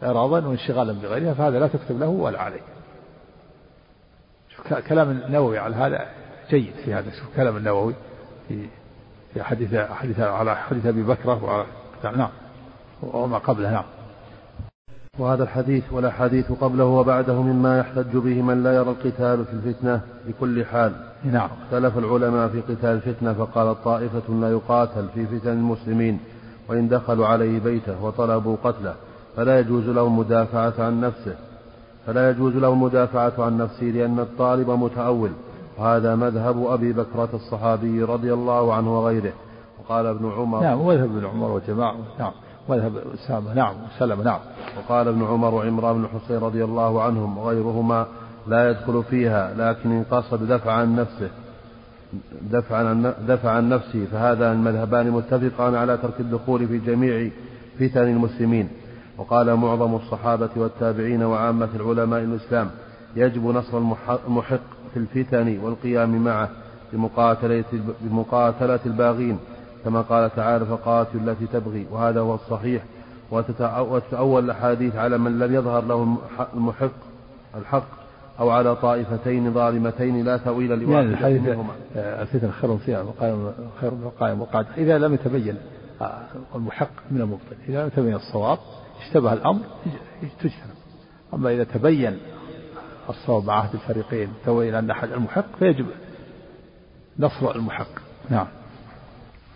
إعراضا 0.03 0.47
وانشغالا 0.47 0.93
بغيرها 0.93 1.33
فهذا 1.33 1.59
لا 1.59 1.67
تكتب 1.67 1.99
له 1.99 2.07
ولا 2.07 2.41
عليه. 2.41 2.61
شوف 4.55 4.73
كلام 4.73 5.11
النووي 5.11 5.57
على 5.57 5.75
هذا 5.75 6.07
جيد 6.49 6.73
في 6.85 6.93
هذا. 6.93 7.11
شوف 7.11 7.35
كلام 7.35 7.57
النووي 7.57 7.93
في 8.47 8.67
في 9.33 9.43
حديث 9.43 9.75
حديث 9.75 10.19
على 10.19 10.55
حديث 10.55 10.85
أبي 10.85 11.03
بكرة 11.03 11.65
نعم 12.03 12.29
وما 13.01 13.37
قبله 13.37 13.71
نعم. 13.71 13.83
وهذا 15.19 15.43
الحديث 15.43 15.83
والأحاديث 15.91 16.51
قبله 16.51 16.85
وبعده 16.85 17.41
مما 17.41 17.79
يحتج 17.79 18.17
به 18.17 18.41
من 18.41 18.63
لا 18.63 18.75
يرى 18.75 18.89
القتال 18.89 19.45
في 19.45 19.53
الفتنة 19.53 20.01
بكل 20.27 20.65
حال. 20.65 20.93
نعم. 21.23 21.49
اختلف 21.63 21.97
العلماء 21.97 22.49
في 22.49 22.61
قتال 22.61 22.89
الفتنة 22.89 23.33
فقال 23.33 23.83
طائفة 23.83 24.33
لا 24.33 24.51
يقاتل 24.51 25.07
في 25.13 25.25
فتن 25.25 25.49
المسلمين 25.49 26.19
وإن 26.67 26.87
دخلوا 26.87 27.27
عليه 27.27 27.59
بيته 27.59 28.03
وطلبوا 28.03 28.57
قتله. 28.63 28.95
فلا 29.35 29.59
يجوز 29.59 29.89
له 29.89 30.07
المدافعة 30.07 30.73
عن 30.79 31.01
نفسه 31.01 31.35
فلا 32.05 32.29
يجوز 32.29 32.55
له 32.55 32.73
المدافعة 32.73 33.33
عن 33.37 33.57
نفسه 33.57 33.83
لأن 33.83 34.19
الطالب 34.19 34.69
متأول. 34.69 35.31
وهذا 35.77 36.15
مذهب 36.15 36.65
أبي 36.65 36.93
بكرة 36.93 37.29
الصحابي 37.33 38.03
رضي 38.03 38.33
الله 38.33 38.73
عنه 38.73 38.99
وغيره. 38.99 39.33
وقال 39.79 40.05
ابن 40.05 40.31
عمر 40.31 40.61
نعم 40.61 40.81
وذهب 40.81 41.17
ابن 41.17 41.25
عمر 41.25 41.51
وجماعة 41.51 41.95
نعم 42.19 42.31
وذهب 42.67 42.93
أسامة 43.13 43.53
نعم 43.53 43.75
وسلم 43.95 44.21
نعم. 44.21 44.39
وقال 44.77 45.07
ابن 45.07 45.23
عمر 45.23 45.53
وعمران 45.53 45.95
بن 45.95 46.07
حسين 46.07 46.37
رضي 46.37 46.63
الله 46.63 47.01
عنهم 47.01 47.37
وغيرهما 47.37 48.07
لا 48.47 48.69
يدخل 48.69 49.03
فيها 49.03 49.53
لكن 49.57 49.91
إن 49.91 50.03
قصد 50.11 50.47
دفع 50.47 50.71
عن 50.71 50.95
نفسه 50.95 51.29
دفع 52.51 52.77
عن 52.77 53.13
دفع 53.27 53.51
عن 53.51 53.69
نفسه. 53.69 54.05
فهذا 54.11 54.51
المذهبان 54.51 55.11
متفقان 55.11 55.75
على 55.75 55.97
ترك 55.97 56.19
الدخول 56.19 56.67
في 56.67 56.77
جميع 56.77 57.29
فتن 57.79 58.07
المسلمين. 58.07 58.69
وقال 59.17 59.55
معظم 59.55 59.95
الصحابة 59.95 60.49
والتابعين 60.55 61.23
وعامة 61.23 61.69
العلماء 61.75 62.23
الإسلام 62.23 62.69
يجب 63.15 63.45
نصر 63.45 63.77
المحق 64.27 64.59
في 64.93 64.99
الفتن 64.99 65.59
والقيام 65.59 66.23
معه 66.23 66.49
بمقاتلة, 66.93 67.63
بمقاتلة 68.01 68.79
الباغين 68.85 69.39
كما 69.85 70.01
قال 70.01 70.35
تعالى 70.35 70.65
فقاتل 70.65 71.29
التي 71.29 71.47
تبغي 71.47 71.87
وهذا 71.91 72.19
هو 72.19 72.35
الصحيح. 72.35 72.83
وتتأول 73.31 74.45
الأحاديث 74.45 74.95
على 74.95 75.17
من 75.17 75.39
لم 75.39 75.55
يظهر 75.55 75.85
له 75.85 76.17
المحق 76.53 76.91
الحق 77.55 77.87
أو 78.39 78.49
على 78.49 78.75
طائفتين 78.75 79.53
ظالمتين 79.53 80.25
لا 80.25 80.37
تأويل 80.37 80.69
لواحد 80.69 81.05
يعني 81.05 81.13
الحديث 81.13 81.57
الفتن 81.95 82.51
خير 82.51 82.77
فيها 82.77 83.05
خير 83.81 83.91
من 83.91 84.03
القائم 84.03 84.41
والقاعد 84.41 84.65
إذا 84.77 84.97
لم 84.97 85.13
يتبين 85.13 85.57
المحق 86.55 86.91
من 87.11 87.21
المبطل. 87.21 87.55
إذا 87.69 87.81
لم 87.81 87.87
يتبين 87.87 88.15
الصواب 88.15 88.57
اشتبه 89.03 89.33
الأمر 89.33 89.61
تجتنب. 90.39 90.75
أما 91.33 91.51
إذا 91.53 91.63
تبين 91.63 92.17
الصواب 93.09 93.45
مع 93.45 93.59
أحد 93.59 93.73
الفريقين 93.73 94.29
تبين 94.45 94.75
أن 94.75 94.89
أحد 94.91 95.11
المحق 95.11 95.45
فيجب 95.59 95.85
نصر 97.19 97.55
المحق. 97.55 97.87
نعم. 98.29 98.47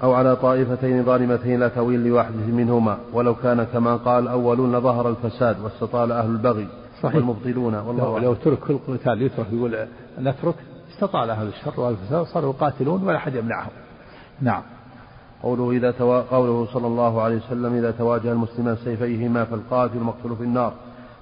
أو 0.04 0.14
على 0.14 0.36
طائفتين 0.36 1.04
ظالمتين 1.04 1.60
لا 1.60 1.68
تأويل 1.68 2.08
لواحد 2.08 2.36
منهما 2.36 2.98
ولو 3.14 3.36
كان 3.36 3.64
كما 3.64 3.96
قال 3.96 4.24
الأولون 4.24 4.76
لظهر 4.76 5.10
الفساد 5.10 5.60
واستطال 5.60 6.12
أهل 6.12 6.30
البغي 6.30 6.68
صحيح. 7.04 7.16
والمبطلون. 7.16 7.76
والله 7.76 8.04
لو, 8.04 8.18
لو 8.18 8.34
ترك 8.34 8.60
كل 8.60 8.78
قتال 8.88 9.22
يترك 9.22 9.48
يقول 9.52 9.88
نترك 10.20 10.56
استطال 10.94 11.30
أهل 11.30 11.48
الشر 11.48 11.80
والفساد 11.80 12.26
صاروا 12.26 12.54
يقاتلون 12.54 13.04
ولا 13.04 13.18
أحد 13.18 13.36
يمنعهم. 13.36 13.72
نعم. 14.42 14.64
قوله 15.44 15.72
إذا 15.72 15.92
توا... 15.92 16.22
قوله 16.22 16.68
صلى 16.74 16.88
الله 16.88 17.22
عليه 17.22 17.36
وسلم 17.36 17.74
إذا 17.74 17.92
تواجه 17.92 18.32
المسلمان 18.32 18.76
سيفيهما 18.84 19.44
فالقاتل 19.44 20.00
مقتول 20.00 20.36
في 20.36 20.44
النار. 20.44 20.74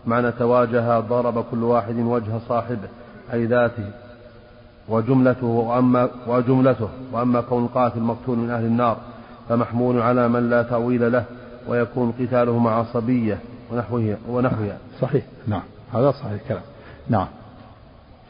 معنى 0.05 0.31
تواجه 0.31 0.99
ضرب 0.99 1.43
كل 1.51 1.63
واحد 1.63 1.95
وجه 1.95 2.39
صاحبه 2.47 2.87
أي 3.33 3.45
ذاته. 3.45 3.89
وجملته 4.89 5.47
وأما 5.47 6.09
وجملته 6.27 6.89
وأما 7.11 7.41
كون 7.41 7.63
القاتل 7.63 7.99
مقتول 7.99 8.37
من 8.37 8.49
أهل 8.49 8.65
النار 8.65 8.97
فمحمول 9.49 10.01
على 10.01 10.27
من 10.27 10.49
لا 10.49 10.63
تأويل 10.63 11.11
له 11.11 11.25
ويكون 11.67 12.11
قتاله 12.19 12.59
مع 12.59 12.79
عصبية 12.79 13.39
ونحوها 13.71 14.17
ونحوها. 14.29 14.77
صحيح. 15.01 15.23
نعم. 15.47 15.61
هذا 15.93 16.11
صحيح 16.11 16.31
الكلام. 16.31 16.61
نعم. 17.09 17.27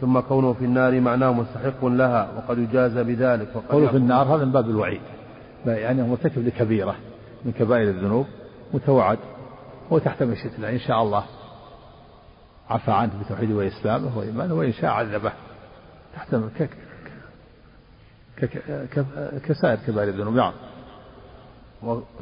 ثم 0.02 0.19
كونه 0.19 0.54
في 0.54 0.65
النار 0.65 1.02
معناه 1.02 1.34
مستحق 1.34 1.86
لها 1.86 2.28
وقد 2.38 2.58
يجاز 2.58 2.98
بذلك 2.98 3.48
قوله 3.69 3.88
في 3.88 3.98
النار 3.98 4.36
هذا 4.36 4.45
من 4.45 4.52
باب 4.52 4.69
الوعيد. 4.69 5.02
يعني 5.67 6.04
مرتكب 6.04 6.45
لكبيرة 6.45 6.95
من 7.45 7.51
كبائر 7.51 7.89
الذنوب 7.89 8.25
متوعد 8.73 9.17
هو 9.91 9.97
تحت 9.97 10.23
مشيئة 10.23 10.56
الله 10.56 10.69
إن 10.69 10.80
شاء 10.80 11.01
الله 11.01 11.23
عفى 12.69 12.91
عنه 12.91 13.12
بتوحيده 13.23 13.56
وإسلامه 13.56 14.17
وإيمانه 14.17 14.54
وإن 14.54 14.73
شاء 14.73 14.91
عذبه. 14.91 15.32
تحت. 16.15 16.36
كسائر 19.45 19.78
كبائر 19.88 20.10
الذنوب 20.10 20.36
نعم. 20.36 20.54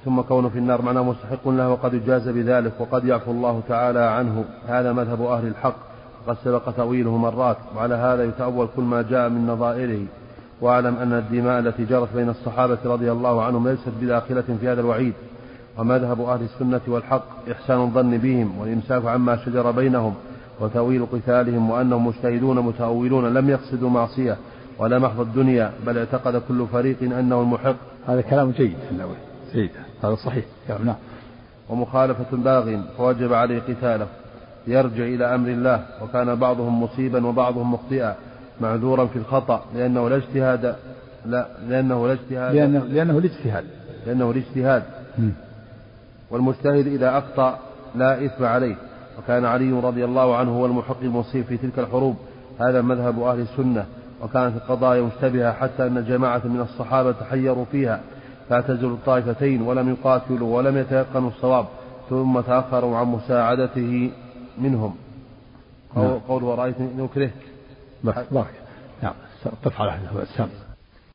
ثم 0.06 0.21
كونه 0.21 0.49
في 0.49 0.58
النار 0.58 0.82
معناه 0.82 1.03
مستحق 1.03 1.47
له 1.47 1.69
وقد 1.69 1.93
يجاز 1.93 2.29
بذلك 2.29 2.73
وقد 2.79 3.06
يعفو 3.06 3.32
الله 3.32 3.62
تعالى 3.67 3.99
عنه. 3.99 4.45
هذا 4.67 4.93
مذهب 4.93 5.21
أهل 5.21 5.47
الحق 5.47 5.75
وقد 6.25 6.38
سبق 6.43 6.71
تأويله 6.71 7.17
مرات 7.17 7.58
وعلى 7.75 7.95
هذا 7.95 8.23
يتأول 8.23 8.67
كل 8.75 8.82
ما 8.82 9.01
جاء 9.01 9.29
من 9.29 9.47
نظائره. 9.47 10.06
واعلم 10.63 10.95
أن 10.95 11.13
الدماء 11.13 11.60
التي 11.60 11.86
جرت 11.86 12.13
بين 12.15 12.30
الصحابة 12.30 12.78
رضي 12.86 13.12
الله 13.12 13.43
عنهم 13.43 13.67
ليست 13.67 13.91
بداخلة 14.02 14.58
في 14.62 14.67
هذا 14.67 14.82
الوعيد 14.82 15.13
ومذهب 15.78 16.21
أهل 16.21 16.41
السنة 16.41 16.82
والحق 16.88 17.49
إحسان 17.52 17.82
الظن 17.82 18.17
بهم 18.17 18.60
والإمساك 18.60 19.06
عما 19.06 19.38
شجر 19.45 19.71
بينهم 19.71 20.13
وتأويل 20.60 21.06
قتالهم 21.06 21.69
وأنهم 21.69 22.08
مجتهدون 22.08 22.60
متأولون 22.60 23.34
لم 23.34 23.49
يقصدوا 23.49 23.89
معصية 23.89 24.38
ولا 24.80 24.99
محض 24.99 25.19
الدنيا 25.19 25.71
بل 25.86 25.97
اعتقد 25.97 26.41
كل 26.47 26.67
فريق 26.71 27.02
أنه 27.02 27.41
المحق. 27.41 27.76
هذا 28.08 28.21
كلام 28.21 28.52
جيد 28.52 28.78
النووي 28.91 29.15
جيد. 29.54 29.71
هذا 30.04 30.15
صحيح. 30.15 30.45
نعم. 30.69 30.95
ومخالفة 31.69 32.38
باغ 32.38 32.78
فوجب 32.97 33.34
عليه 33.34 33.60
قتاله 33.60 34.08
يرجع 34.67 35.04
إلى 35.04 35.36
أمر 35.36 35.49
الله 35.49 35.86
وكان 36.02 36.36
بعضهم 36.36 36.84
مصيبا 36.84 37.28
وبعضهم 37.28 37.73
مخطئا. 37.73 38.15
معذورا 38.61 39.05
في 39.05 39.15
الخطأ 39.15 39.65
لأنه 39.75 40.09
لا 40.09 40.15
اجتهاد. 40.15 40.75
لا 41.25 41.47
لأنه 41.69 42.07
لا 42.07 42.13
اجتهاد. 42.13 42.55
لأنه, 42.55 42.85
لأنه 42.85 43.17
الاجتهاد 43.17 43.65
لأنه 44.05 44.31
الاجتهاد 44.31 44.83
والمجتهد 46.31 46.87
إذا 46.87 47.17
أخطأ 47.17 47.59
لا 47.95 48.25
إثم 48.25 48.45
عليه. 48.45 48.75
وكان 49.19 49.45
علي 49.45 49.71
رضي 49.71 50.05
الله 50.05 50.35
عنه 50.35 50.51
هو 50.51 50.65
المحق 50.65 51.01
المصيب 51.01 51.45
في 51.45 51.57
تلك 51.57 51.79
الحروب. 51.79 52.15
هذا 52.59 52.81
مذهب 52.81 53.21
أهل 53.21 53.39
السنة. 53.39 53.85
وكانت 54.23 54.55
القضايا 54.55 55.01
مشتبهة 55.01 55.51
حتى 55.51 55.87
أن 55.87 56.05
جماعة 56.07 56.41
من 56.45 56.61
الصحابة 56.61 57.11
تحيروا 57.11 57.65
فيها. 57.71 57.99
فاعتزلوا 58.49 58.95
الطائفتين 58.95 59.61
ولم 59.61 59.89
يقاتلوا 59.89 60.57
ولم 60.57 60.77
يتيقنوا 60.77 61.29
الصواب. 61.29 61.65
ثم 62.09 62.39
تأخروا 62.39 62.97
عن 62.97 63.05
مساعدته 63.05 64.11
منهم. 64.57 64.95
نعم. 65.95 66.19
قول 66.27 66.43
ورأيت 66.43 66.75
نكره 68.03 68.27
بارك. 68.31 68.53
نعم 69.03 69.13
قف 69.65 69.81
على 69.81 69.91
السام 70.21 70.49